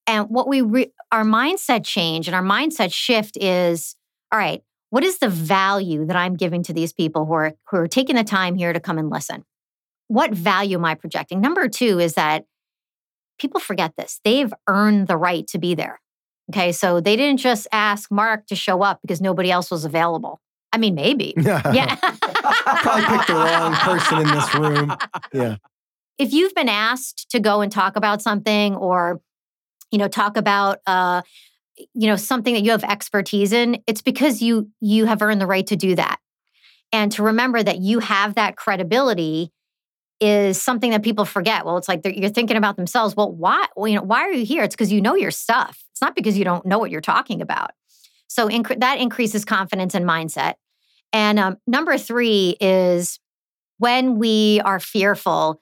And 0.07 0.29
what 0.31 0.49
we, 0.49 0.63
re- 0.63 0.91
our 1.13 1.23
mindset 1.23 1.85
change 1.85 2.27
and 2.27 2.35
our 2.35 2.43
mindset 2.43 2.95
shift 2.95 3.37
is 3.37 3.95
all 4.33 4.39
right, 4.39 4.63
what 4.89 5.05
is 5.05 5.19
the 5.19 5.29
value 5.29 6.07
that 6.07 6.17
I'm 6.17 6.35
giving 6.35 6.63
to 6.65 6.73
these 6.73 6.95
people 6.95 7.27
who 7.27 7.35
are, 7.35 7.53
who 7.71 7.77
are 7.77 7.89
taking 7.89 8.17
the 8.17 8.25
time 8.25 8.55
here 8.55 8.73
to 8.73 8.81
come 8.81 8.97
and 8.97 9.11
listen? 9.11 9.45
What 10.07 10.33
value 10.33 10.79
am 10.79 10.87
I 10.87 10.95
projecting? 10.95 11.43
Number 11.43 11.69
two 11.69 11.99
is 11.99 12.15
that 12.15 12.47
people 13.39 13.61
forget 13.61 13.93
this. 13.99 14.19
They've 14.25 14.53
earned 14.67 15.09
the 15.09 15.19
right 15.19 15.47
to 15.49 15.59
be 15.59 15.75
there. 15.75 16.01
Okay. 16.51 16.73
So 16.73 17.03
they 17.03 17.17
didn't 17.17 17.41
just 17.41 17.69
ask 17.71 18.11
Mark 18.11 18.47
to 18.47 18.57
show 18.57 18.83
up 18.83 19.01
because 19.03 19.21
nobody 19.21 19.51
else 19.51 19.71
was 19.71 19.85
available. 19.85 20.41
I 20.73 20.79
mean, 20.79 20.95
maybe. 20.95 21.35
yeah. 21.39 21.97
I 22.03 22.81
probably 22.83 23.17
picked 23.17 23.29
the 23.29 23.35
wrong 23.35 23.75
person 23.75 24.19
in 24.19 24.29
this 24.29 24.55
room. 24.55 24.97
Yeah. 25.33 25.57
If 26.19 26.33
you've 26.33 26.55
been 26.55 26.69
asked 26.69 27.31
to 27.31 27.41
go 27.41 27.61
and 27.61 27.71
talk 27.71 27.97
about 27.97 28.21
something 28.21 28.75
or, 28.75 29.21
you 29.91 29.99
know, 29.99 30.09
talk 30.09 30.37
about, 30.37 30.79
uh, 30.87 31.23
you 31.95 32.09
know, 32.09 32.17
something 32.17 32.55
that 32.55 32.63
you 32.63 32.73
have 32.73 32.85
expertise 32.85 33.53
in, 33.53 33.83
it's 33.87 34.03
because 34.03 34.43
you 34.43 34.71
you 34.81 35.07
have 35.07 35.23
earned 35.23 35.41
the 35.41 35.47
right 35.47 35.67
to 35.69 35.77
do 35.77 35.95
that. 35.95 36.19
And 36.93 37.13
to 37.13 37.23
remember 37.23 37.63
that 37.63 37.79
you 37.79 38.01
have 38.01 38.35
that 38.35 38.57
credibility 38.57 39.53
is 40.21 40.61
something 40.61 40.91
that 40.91 41.03
people 41.03 41.25
forget. 41.25 41.65
Well, 41.65 41.77
it's 41.77 41.89
like 41.89 42.01
you're 42.05 42.31
thinking 42.31 42.57
about 42.57 42.77
themselves. 42.77 43.15
Well, 43.15 43.31
why? 43.31 43.67
Well, 43.77 43.87
you 43.87 43.97
know, 43.97 44.03
why 44.03 44.23
are 44.23 44.33
you 44.33 44.45
here? 44.45 44.65
It's 44.65 44.75
because 44.75 44.91
you 44.91 45.01
know 45.01 45.15
your 45.15 45.31
stuff. 45.31 45.83
It's 45.93 46.01
not 46.01 46.17
because 46.17 46.37
you 46.37 46.45
don't 46.45 46.67
know 46.67 46.79
what 46.79 46.91
you're 46.91 47.01
talking 47.01 47.41
about. 47.41 47.71
So 48.39 48.49
inc- 48.49 48.79
that 48.79 49.01
increases 49.01 49.45
confidence 49.45 49.97
and 49.97 50.07
mindset. 50.07 50.55
And 51.13 51.41
um, 51.41 51.57
number 51.67 51.99
three 51.99 52.57
is 52.61 53.19
when 53.79 54.17
we 54.21 54.61
are 54.65 54.79
fearful, 54.79 55.61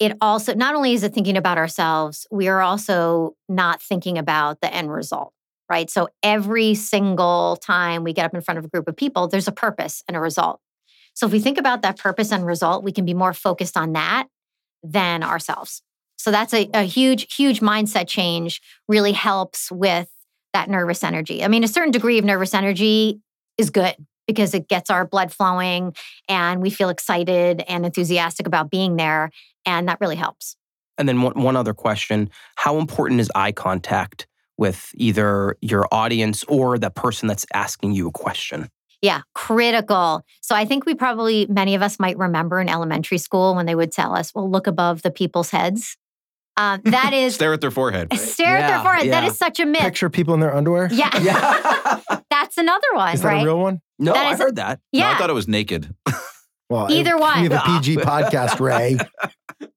it 0.00 0.16
also 0.20 0.54
not 0.54 0.74
only 0.74 0.94
is 0.94 1.04
it 1.04 1.14
thinking 1.14 1.36
about 1.36 1.56
ourselves, 1.56 2.26
we 2.32 2.48
are 2.48 2.60
also 2.60 3.36
not 3.48 3.80
thinking 3.80 4.18
about 4.18 4.60
the 4.60 4.74
end 4.74 4.90
result, 4.90 5.32
right? 5.70 5.88
So 5.88 6.08
every 6.20 6.74
single 6.74 7.58
time 7.62 8.02
we 8.02 8.12
get 8.12 8.24
up 8.24 8.34
in 8.34 8.40
front 8.40 8.58
of 8.58 8.64
a 8.64 8.68
group 8.68 8.88
of 8.88 8.96
people, 8.96 9.28
there's 9.28 9.46
a 9.46 9.52
purpose 9.52 10.02
and 10.08 10.16
a 10.16 10.20
result. 10.20 10.58
So 11.14 11.26
if 11.26 11.32
we 11.32 11.38
think 11.38 11.58
about 11.58 11.82
that 11.82 11.96
purpose 11.96 12.32
and 12.32 12.44
result, 12.44 12.82
we 12.82 12.90
can 12.90 13.04
be 13.04 13.14
more 13.14 13.32
focused 13.32 13.76
on 13.76 13.92
that 13.92 14.26
than 14.82 15.22
ourselves. 15.22 15.80
So 16.16 16.32
that's 16.32 16.54
a, 16.54 16.68
a 16.74 16.82
huge, 16.82 17.32
huge 17.32 17.60
mindset 17.60 18.08
change, 18.08 18.60
really 18.88 19.12
helps 19.12 19.70
with 19.70 20.08
that 20.54 20.70
nervous 20.70 21.04
energy. 21.04 21.44
I 21.44 21.48
mean, 21.48 21.62
a 21.62 21.68
certain 21.68 21.90
degree 21.90 22.18
of 22.18 22.24
nervous 22.24 22.54
energy 22.54 23.20
is 23.58 23.68
good 23.70 23.94
because 24.26 24.54
it 24.54 24.68
gets 24.68 24.88
our 24.88 25.06
blood 25.06 25.32
flowing 25.32 25.94
and 26.28 26.62
we 26.62 26.70
feel 26.70 26.88
excited 26.88 27.62
and 27.68 27.84
enthusiastic 27.84 28.46
about 28.46 28.70
being 28.70 28.96
there. 28.96 29.30
And 29.66 29.88
that 29.88 29.98
really 30.00 30.16
helps. 30.16 30.56
And 30.96 31.08
then 31.08 31.20
one, 31.22 31.40
one 31.40 31.56
other 31.56 31.74
question 31.74 32.30
How 32.56 32.78
important 32.78 33.20
is 33.20 33.30
eye 33.34 33.52
contact 33.52 34.26
with 34.56 34.90
either 34.94 35.56
your 35.60 35.86
audience 35.90 36.44
or 36.44 36.78
the 36.78 36.90
person 36.90 37.28
that's 37.28 37.44
asking 37.52 37.92
you 37.92 38.08
a 38.08 38.12
question? 38.12 38.70
Yeah, 39.02 39.20
critical. 39.34 40.24
So 40.40 40.54
I 40.54 40.64
think 40.64 40.86
we 40.86 40.94
probably, 40.94 41.46
many 41.46 41.74
of 41.74 41.82
us 41.82 41.98
might 41.98 42.16
remember 42.16 42.60
in 42.60 42.70
elementary 42.70 43.18
school 43.18 43.54
when 43.54 43.66
they 43.66 43.74
would 43.74 43.92
tell 43.92 44.14
us, 44.14 44.34
well, 44.34 44.50
look 44.50 44.66
above 44.66 45.02
the 45.02 45.10
people's 45.10 45.50
heads. 45.50 45.98
Um, 46.56 46.80
that 46.84 47.12
is 47.14 47.34
stare 47.34 47.52
at 47.52 47.60
their 47.60 47.70
forehead. 47.70 48.08
Right? 48.10 48.20
Stare 48.34 48.58
yeah, 48.58 48.64
at 48.64 48.68
their 48.68 48.82
forehead. 48.82 49.06
Yeah. 49.06 49.20
That 49.20 49.30
is 49.30 49.36
such 49.38 49.58
a 49.60 49.66
myth. 49.66 49.80
Picture 49.82 50.08
people 50.10 50.34
in 50.34 50.40
their 50.40 50.54
underwear. 50.54 50.88
Yeah. 50.92 51.10
yeah. 51.20 52.20
that's 52.30 52.56
another 52.58 52.86
one, 52.94 53.14
Is 53.14 53.22
that 53.22 53.28
right? 53.28 53.42
a 53.42 53.44
real 53.44 53.58
one? 53.58 53.80
No, 53.98 54.12
That 54.12 54.26
I 54.26 54.32
is- 54.32 54.38
heard 54.38 54.56
that. 54.56 54.80
No, 54.92 55.00
yeah. 55.00 55.10
I 55.12 55.18
thought 55.18 55.30
it 55.30 55.34
was 55.34 55.48
naked. 55.48 55.94
Well, 56.70 56.90
Either 56.90 57.12
it- 57.16 57.20
one. 57.20 57.42
We 57.42 57.48
have 57.48 57.62
a 57.62 57.78
PG 57.80 57.96
podcast, 57.98 58.58
Ray. 58.60 58.96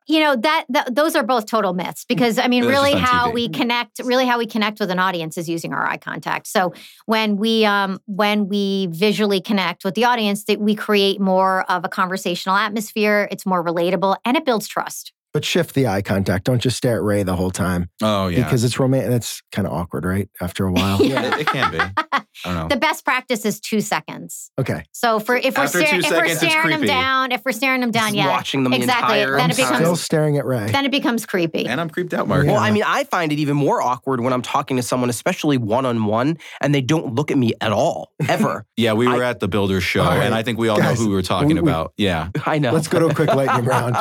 you 0.07 0.19
know 0.19 0.35
that, 0.35 0.65
that 0.69 0.95
those 0.95 1.15
are 1.15 1.23
both 1.23 1.45
total 1.45 1.73
myths 1.73 2.05
because 2.07 2.39
i 2.39 2.47
mean 2.47 2.63
It 2.63 2.67
was 2.67 2.75
really 2.75 2.93
how 2.93 3.29
TV. 3.29 3.33
we 3.33 3.49
connect 3.49 3.99
really 4.03 4.25
how 4.25 4.37
we 4.37 4.45
connect 4.47 4.79
with 4.79 4.89
an 4.89 4.99
audience 4.99 5.37
is 5.37 5.47
using 5.49 5.71
our 5.73 5.85
eye 5.85 5.97
contact 5.97 6.47
so 6.47 6.73
when 7.05 7.35
we 7.37 7.65
um 7.65 7.99
when 8.07 8.47
we 8.47 8.87
visually 8.91 9.39
connect 9.41 9.83
with 9.85 9.93
the 9.95 10.05
audience 10.05 10.45
that 10.45 10.59
we 10.59 10.75
create 10.75 11.19
more 11.21 11.69
of 11.69 11.83
a 11.85 11.89
conversational 11.89 12.55
atmosphere 12.55 13.27
it's 13.31 13.45
more 13.45 13.63
relatable 13.63 14.15
and 14.25 14.35
it 14.37 14.45
builds 14.45 14.67
trust 14.67 15.11
But 15.37 15.45
shift 15.45 15.75
the 15.75 15.85
eye 15.85 16.01
contact. 16.01 16.45
Don't 16.45 16.57
just 16.59 16.77
stare 16.77 16.95
at 16.97 17.03
Ray 17.03 17.21
the 17.21 17.35
whole 17.35 17.51
time 17.51 17.91
Oh 18.01 18.27
yeah, 18.27 18.43
because 18.43 18.63
it's 18.63 18.79
romantic. 18.79 19.11
That's 19.11 19.43
kind 19.51 19.67
of 19.67 19.73
awkward, 19.73 20.03
right? 20.03 20.27
After 20.41 20.65
a 20.65 20.71
while. 20.71 20.99
Yeah. 21.05 21.35
it, 21.35 21.41
it 21.41 21.47
can 21.47 21.71
be. 21.71 21.77
I 21.79 22.23
don't 22.43 22.55
know. 22.55 22.67
the 22.67 22.75
best 22.77 23.05
practice 23.05 23.45
is 23.45 23.59
two 23.59 23.81
seconds 23.81 24.51
Okay. 24.59 24.83
so 24.91 25.19
for 25.19 25.35
if 25.35 25.55
we're, 25.57 25.63
After 25.65 25.79
two 25.81 25.85
staring 26.01 26.03
if 26.03 26.11
we're 26.11 26.35
staring 26.35 26.69
them 26.79 26.87
down 26.87 27.31
if 27.31 27.43
we're 27.45 27.51
staring 27.51 27.81
them 27.81 27.91
down 27.91 28.05
Just 28.07 28.15
yeah 28.15 28.27
watching 28.29 28.63
them 28.63 28.73
exactly. 28.73 29.23
the 29.25 29.31
Then 29.31 29.39
I'm 29.41 29.49
it 29.51 29.57
becomes- 29.57 29.77
still 29.77 29.95
staring 29.95 30.37
at 30.37 30.45
Ray. 30.45 30.71
then 30.71 30.85
it 30.85 30.91
becomes 30.91 31.25
creepy 31.27 31.67
and 31.67 31.79
I'm 31.79 31.89
creeped 31.89 32.13
out, 32.15 32.27
Mark. 32.27 32.45
Yeah. 32.45 32.53
Well, 32.53 32.61
I 32.61 32.71
mean, 32.71 32.83
I 32.85 33.03
find 33.05 33.31
it 33.31 33.37
even 33.39 33.57
more 33.57 33.79
awkward 33.81 34.21
when 34.21 34.33
I'm 34.33 34.41
talking 34.41 34.77
to 34.77 34.83
someone, 34.83 35.09
especially 35.11 35.57
one 35.57 35.85
on 35.85 36.05
one, 36.05 36.37
and 36.61 36.73
they 36.73 36.81
don't 36.81 37.13
look 37.15 37.29
at 37.31 37.37
me 37.37 37.53
at 37.61 37.71
all, 37.71 38.11
ever. 38.27 38.65
Yeah, 38.77 38.93
we 38.93 39.07
were 39.07 39.23
I- 39.23 39.29
at 39.29 39.39
the 39.39 39.47
Builders 39.47 39.83
show, 39.83 40.01
All 40.03 40.09
right. 40.09 40.23
and 40.23 40.33
I 40.35 40.41
think 40.43 40.57
we 40.59 40.67
all 40.69 40.77
Guys, 40.77 40.97
know 40.99 41.03
who 41.05 41.09
we 41.09 41.15
were 41.15 41.21
talking 41.23 41.49
we- 41.49 41.53
we- 41.61 41.69
about. 41.71 41.93
Yeah. 41.97 42.29
I 42.45 42.57
know. 42.59 42.71
Let's 42.71 42.87
go 42.87 42.99
to 42.99 43.07
a 43.07 43.13
quick 43.15 43.33
lightning 43.33 43.65
round. 43.65 43.95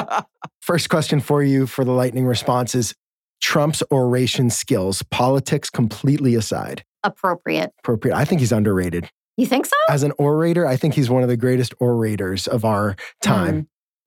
First 0.67 0.89
question 0.91 1.21
for 1.21 1.45
you 1.45 1.67
for 1.69 1.85
the 1.85 1.93
lightning 1.93 2.27
response 2.27 2.75
is 2.75 2.93
Trump's 3.41 3.85
oration 3.93 4.51
skills, 4.51 5.03
politics 5.13 5.71
completely 5.71 6.35
aside. 6.35 6.85
appropriate 7.05 7.73
Appropriate. 7.79 8.17
I 8.17 8.25
think 8.25 8.41
he's 8.41 8.51
underrated. 8.51 9.09
you 9.37 9.47
think 9.47 9.67
so 9.67 9.77
As 9.89 10.03
an 10.03 10.13
orator, 10.19 10.67
I 10.67 10.77
think 10.77 10.95
he's 10.95 11.09
one 11.09 11.23
of 11.23 11.29
the 11.29 11.37
greatest 11.37 11.73
orators 11.79 12.49
of 12.49 12.65
our 12.65 12.97
time. 13.23 13.55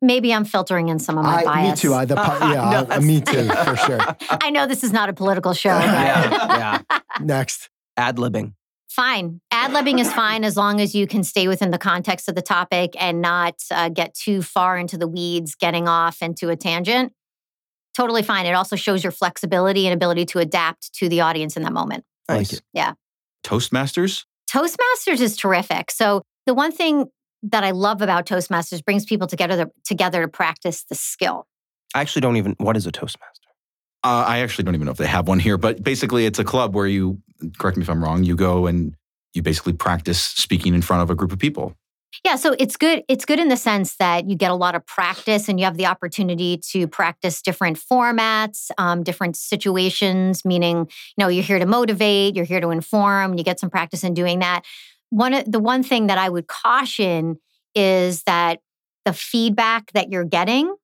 Hmm. 0.02 0.06
maybe 0.06 0.34
i'm 0.34 0.43
filtering 0.45 0.89
in 0.89 1.00
some 1.00 1.17
of 1.17 1.24
my 1.24 1.43
I, 1.45 1.69
me 1.69 1.76
too. 1.78 1.93
I, 1.93 2.04
the, 2.04 2.15
yeah, 2.41 2.86
No, 2.88 2.88
I- 2.93 3.00
me 3.00 3.22
too, 3.22 3.48
for 3.63 3.78
sure. 3.78 4.00
I 4.30 4.50
know 4.50 4.67
this 4.67 4.84
is 4.84 4.91
not 4.91 5.08
a 5.08 5.13
political 5.13 5.54
show. 5.54 5.69
but- 5.78 5.86
yeah, 5.86 6.82
yeah. 6.89 7.00
Next. 7.22 7.69
Ad 7.95 8.17
libbing. 8.17 8.54
Fine. 9.00 9.40
Ad 9.52 9.72
libbing 9.72 10.00
is 10.00 10.12
fine 10.12 10.44
as 10.44 10.58
long 10.58 10.82
as 10.82 10.94
you 10.94 11.08
can 11.08 11.24
stay 11.24 11.48
within 11.48 11.72
the 11.72 11.78
context 11.78 12.28
of 12.28 12.36
the 12.36 12.42
topic 12.42 12.96
and 13.00 13.22
not 13.22 13.56
uh, 13.72 13.88
get 13.88 14.14
too 14.14 14.42
far 14.42 14.78
into 14.78 14.98
the 14.98 15.08
weeds, 15.08 15.56
getting 15.56 15.88
off 15.88 16.22
into 16.22 16.50
a 16.50 16.56
tangent. 16.58 17.14
Totally 17.96 18.24
fine. 18.24 18.46
It 18.46 18.54
also 18.54 18.76
shows 18.76 19.02
your 19.02 19.12
flexibility 19.12 19.88
and 19.88 19.94
ability 19.94 20.26
to 20.26 20.40
adapt 20.40 20.94
to 20.96 21.08
the 21.08 21.22
audience 21.22 21.56
in 21.56 21.64
that 21.64 21.72
moment. 21.72 22.04
I 22.28 22.34
like 22.34 22.52
Nice. 22.52 22.54
it. 22.54 22.96
Toastmasters. 23.46 24.26
Toastmasters 24.52 25.22
is 25.22 25.38
terrific. 25.38 25.92
So 25.92 26.24
the 26.46 26.54
one 26.54 26.72
thing 26.74 27.06
that 27.44 27.64
I 27.64 27.72
love 27.72 28.02
about 28.02 28.26
Toastmasters 28.26 28.84
brings 28.84 29.06
people 29.06 29.28
together 29.28 29.72
together 29.86 30.24
to 30.24 30.28
practice 30.28 30.84
the 30.84 30.96
skill. 30.96 31.48
I 31.96 32.02
actually 32.02 32.22
don't 32.22 32.36
even. 32.36 32.56
What 32.58 32.76
is 32.76 32.86
a 32.86 32.92
Toastmaster? 32.92 33.48
Uh, 34.04 34.26
I 34.28 34.40
actually 34.40 34.66
don't 34.66 34.76
even 34.76 34.86
know 34.86 34.92
if 34.92 34.98
they 34.98 35.08
have 35.08 35.28
one 35.28 35.40
here, 35.40 35.58
but 35.58 35.84
basically, 35.84 36.26
it's 36.26 36.40
a 36.40 36.44
club 36.44 36.74
where 36.74 36.88
you, 36.88 37.22
correct 37.58 37.78
me 37.78 37.84
if 37.84 37.89
I'm 37.89 38.04
wrong, 38.04 38.23
you 38.23 38.36
go 38.36 38.67
and 38.67 38.95
you 39.34 39.41
basically 39.41 39.73
practice 39.73 40.23
speaking 40.23 40.73
in 40.73 40.82
front 40.82 41.04
of 41.04 41.10
a 41.10 41.15
group 41.15 41.32
of 41.32 41.39
people. 41.39 41.75
Yeah, 42.25 42.36
so 42.36 42.56
it's 42.58 42.75
good. 42.75 43.04
It's 43.08 43.23
good 43.23 43.39
in 43.39 43.49
the 43.49 43.58
sense 43.58 43.95
that 43.97 44.28
you 44.28 44.36
get 44.36 44.52
a 44.52 44.56
lot 44.56 44.75
of 44.75 44.86
practice 44.86 45.47
and 45.47 45.60
you 45.60 45.65
have 45.65 45.78
the 45.78 45.86
opportunity 45.86 46.58
to 46.71 46.88
practice 46.88 47.41
different 47.41 47.80
formats, 47.80 48.71
um, 48.78 49.04
different 49.04 49.38
situations. 49.38 50.43
Meaning, 50.43 50.78
you 50.80 50.86
know, 51.17 51.28
you're 51.28 51.43
here 51.43 51.60
to 51.60 51.65
motivate, 51.65 52.36
you're 52.36 52.45
here 52.45 52.62
to 52.62 52.71
inform. 52.71 53.38
You 53.38 53.43
get 53.43 53.60
some 53.60 53.69
practice 53.69 54.04
in 54.04 54.15
doing 54.15 54.39
that. 54.39 54.63
One 55.12 55.34
of 55.34 55.52
the 55.52 55.60
one 55.60 55.84
thing 55.84 56.08
that 56.08 56.17
I 56.17 56.30
would 56.30 56.47
caution 56.47 57.39
is 57.75 58.23
that 58.23 58.60
the 59.06 59.13
feedback 59.13 59.91
that 59.93 60.12
you're 60.12 60.25
getting 60.25 60.75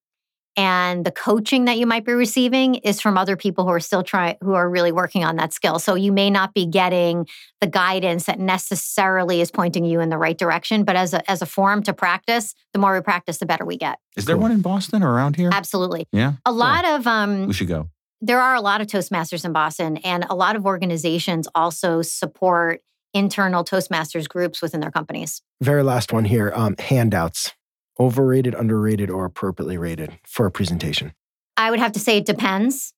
and 0.57 1.05
the 1.05 1.11
coaching 1.11 1.65
that 1.65 1.77
you 1.77 1.85
might 1.85 2.05
be 2.05 2.13
receiving 2.13 2.75
is 2.75 3.01
from 3.01 3.17
other 3.17 3.35
people 3.35 3.63
who 3.65 3.71
are 3.71 3.79
still 3.79 4.03
trying, 4.03 4.37
who 4.41 4.53
are 4.53 4.69
really 4.69 4.91
working 4.91 5.23
on 5.23 5.35
that 5.35 5.53
skill. 5.53 5.79
So 5.79 5.95
you 5.95 6.11
may 6.11 6.29
not 6.29 6.53
be 6.53 6.65
getting 6.65 7.27
the 7.61 7.67
guidance 7.67 8.25
that 8.25 8.39
necessarily 8.39 9.41
is 9.41 9.51
pointing 9.51 9.85
you 9.85 9.99
in 9.99 10.09
the 10.09 10.17
right 10.17 10.37
direction. 10.37 10.83
But 10.83 10.95
as 10.95 11.13
a, 11.13 11.29
as 11.29 11.41
a 11.41 11.45
forum 11.45 11.83
to 11.83 11.93
practice, 11.93 12.53
the 12.73 12.79
more 12.79 12.93
we 12.93 13.01
practice, 13.01 13.37
the 13.37 13.45
better 13.45 13.65
we 13.65 13.77
get. 13.77 13.99
Is 14.15 14.25
there 14.25 14.35
Cool. 14.35 14.43
one 14.43 14.51
in 14.51 14.61
Boston 14.61 15.03
or 15.03 15.11
around 15.13 15.35
here? 15.35 15.49
Absolutely. 15.53 16.07
Yeah. 16.11 16.33
A 16.45 16.51
lot 16.51 16.85
of 16.85 17.05
um, 17.07 17.47
We 17.47 17.53
should 17.53 17.67
go. 17.67 17.89
there 18.21 18.39
are 18.41 18.55
a 18.55 18.61
lot 18.61 18.81
of 18.81 18.87
Toastmasters 18.87 19.43
in 19.45 19.51
Boston, 19.51 19.97
and 19.97 20.25
a 20.29 20.35
lot 20.35 20.55
of 20.55 20.65
organizations 20.65 21.47
also 21.53 22.01
support 22.01 22.81
internal 23.13 23.63
Toastmasters 23.63 24.27
groups 24.27 24.61
within 24.61 24.79
their 24.81 24.91
companies. 24.91 25.41
Very 25.61 25.83
last 25.83 26.11
one 26.11 26.25
here 26.25 26.51
um, 26.55 26.75
handouts. 26.79 27.53
Overrated, 27.99 28.53
underrated, 28.53 29.09
or 29.09 29.25
appropriately 29.25 29.77
rated 29.77 30.17
for 30.25 30.45
a 30.45 30.51
presentation. 30.51 31.13
I 31.57 31.69
would 31.69 31.79
have 31.79 31.93
to 31.93 31.99
say 31.99 32.17
it 32.17 32.25
depends. 32.25 32.93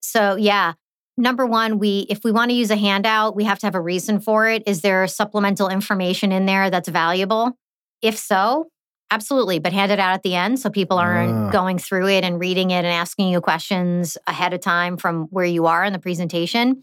So 0.00 0.34
yeah, 0.36 0.72
number 1.16 1.46
one, 1.46 1.78
we 1.78 2.06
if 2.10 2.24
we 2.24 2.32
want 2.32 2.50
to 2.50 2.56
use 2.56 2.70
a 2.70 2.76
handout, 2.76 3.36
we 3.36 3.44
have 3.44 3.58
to 3.60 3.66
have 3.66 3.74
a 3.76 3.80
reason 3.80 4.18
for 4.20 4.48
it. 4.48 4.64
Is 4.66 4.80
there 4.80 5.06
supplemental 5.06 5.68
information 5.68 6.32
in 6.32 6.46
there 6.46 6.68
that's 6.70 6.88
valuable? 6.88 7.56
If 8.02 8.18
so, 8.18 8.66
absolutely. 9.10 9.60
But 9.60 9.72
hand 9.72 9.92
it 9.92 10.00
out 10.00 10.14
at 10.14 10.22
the 10.24 10.34
end 10.34 10.58
so 10.58 10.68
people 10.68 10.98
aren't 10.98 11.32
Ah. 11.32 11.50
going 11.50 11.78
through 11.78 12.08
it 12.08 12.24
and 12.24 12.40
reading 12.40 12.70
it 12.72 12.78
and 12.78 12.86
asking 12.88 13.28
you 13.28 13.40
questions 13.40 14.18
ahead 14.26 14.52
of 14.52 14.60
time 14.60 14.96
from 14.96 15.26
where 15.30 15.44
you 15.46 15.66
are 15.66 15.84
in 15.84 15.92
the 15.92 15.98
presentation. 16.00 16.82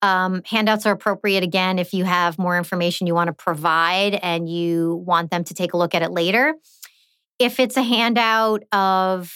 Um, 0.00 0.42
handouts 0.44 0.86
are 0.86 0.92
appropriate 0.92 1.42
again 1.42 1.78
if 1.78 1.92
you 1.92 2.04
have 2.04 2.38
more 2.38 2.56
information 2.56 3.06
you 3.06 3.14
want 3.14 3.28
to 3.28 3.32
provide 3.32 4.14
and 4.14 4.48
you 4.48 5.02
want 5.06 5.30
them 5.30 5.42
to 5.44 5.54
take 5.54 5.72
a 5.72 5.76
look 5.76 5.94
at 5.94 6.02
it 6.02 6.10
later. 6.12 6.54
If 7.38 7.58
it's 7.58 7.76
a 7.76 7.82
handout 7.82 8.62
of 8.70 9.32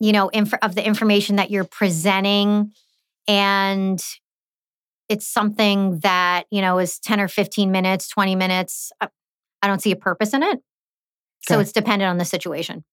you 0.00 0.12
know, 0.12 0.28
inf- 0.28 0.54
of 0.62 0.74
the 0.74 0.86
information 0.86 1.36
that 1.36 1.50
you're 1.50 1.64
presenting. 1.64 2.72
And 3.26 4.02
it's 5.08 5.26
something 5.26 6.00
that, 6.00 6.44
you 6.50 6.60
know, 6.60 6.78
is 6.78 6.98
10 6.98 7.20
or 7.20 7.28
15 7.28 7.70
minutes, 7.70 8.08
20 8.08 8.34
minutes. 8.36 8.92
I, 9.00 9.08
I 9.62 9.66
don't 9.66 9.82
see 9.82 9.92
a 9.92 9.96
purpose 9.96 10.34
in 10.34 10.42
it. 10.42 10.60
So 11.48 11.60
it's 11.60 11.72
dependent 11.72 12.10
on 12.10 12.18
the 12.18 12.24
situation. 12.24 12.84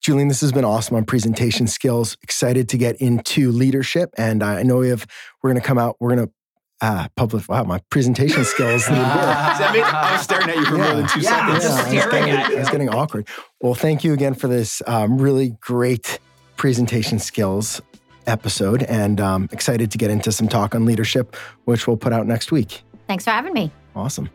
Julian, 0.00 0.28
this 0.28 0.40
has 0.40 0.50
been 0.52 0.64
awesome 0.64 0.96
on 0.96 1.04
presentation 1.04 1.66
skills. 1.66 2.16
Excited 2.22 2.68
to 2.70 2.78
get 2.78 2.96
into 2.96 3.50
leadership. 3.52 4.10
And 4.16 4.42
I 4.42 4.62
know 4.62 4.78
we 4.78 4.88
have, 4.88 5.06
we're 5.42 5.50
going 5.50 5.60
to 5.60 5.66
come 5.66 5.78
out, 5.78 5.96
we're 6.00 6.14
going 6.16 6.26
to 6.28 6.32
uh, 6.82 7.08
publish, 7.16 7.46
wow, 7.48 7.62
my 7.64 7.78
presentation 7.90 8.42
skills. 8.44 8.88
need 8.88 8.96
work. 8.96 9.04
I 9.10 10.12
was 10.12 10.22
staring 10.22 10.48
at 10.48 10.56
you 10.56 10.64
for 10.64 10.78
more 10.78 10.86
than 10.94 11.06
two 11.08 11.20
Yeah, 11.20 11.46
seconds. 11.46 11.64
just 11.64 11.78
I 11.78 11.94
was 11.94 12.02
staring 12.02 12.26
getting- 12.26 12.34
at 12.40 12.50
you. 12.50 12.56
It's 12.58 12.70
getting 12.70 12.88
awkward. 12.88 13.28
Well, 13.60 13.74
thank 13.74 14.02
you 14.02 14.14
again 14.14 14.32
for 14.32 14.48
this 14.48 14.80
um, 14.86 15.18
really 15.18 15.50
great 15.60 16.18
presentation 16.56 17.18
skills 17.18 17.82
episode, 18.26 18.82
and 18.84 19.20
um, 19.20 19.48
excited 19.52 19.90
to 19.90 19.98
get 19.98 20.10
into 20.10 20.32
some 20.32 20.48
talk 20.48 20.74
on 20.74 20.86
leadership, 20.86 21.36
which 21.64 21.86
we'll 21.86 21.96
put 21.98 22.12
out 22.14 22.26
next 22.26 22.50
week. 22.52 22.82
Thanks 23.06 23.24
for 23.24 23.30
having 23.30 23.52
me. 23.52 23.70
Awesome. 23.94 24.30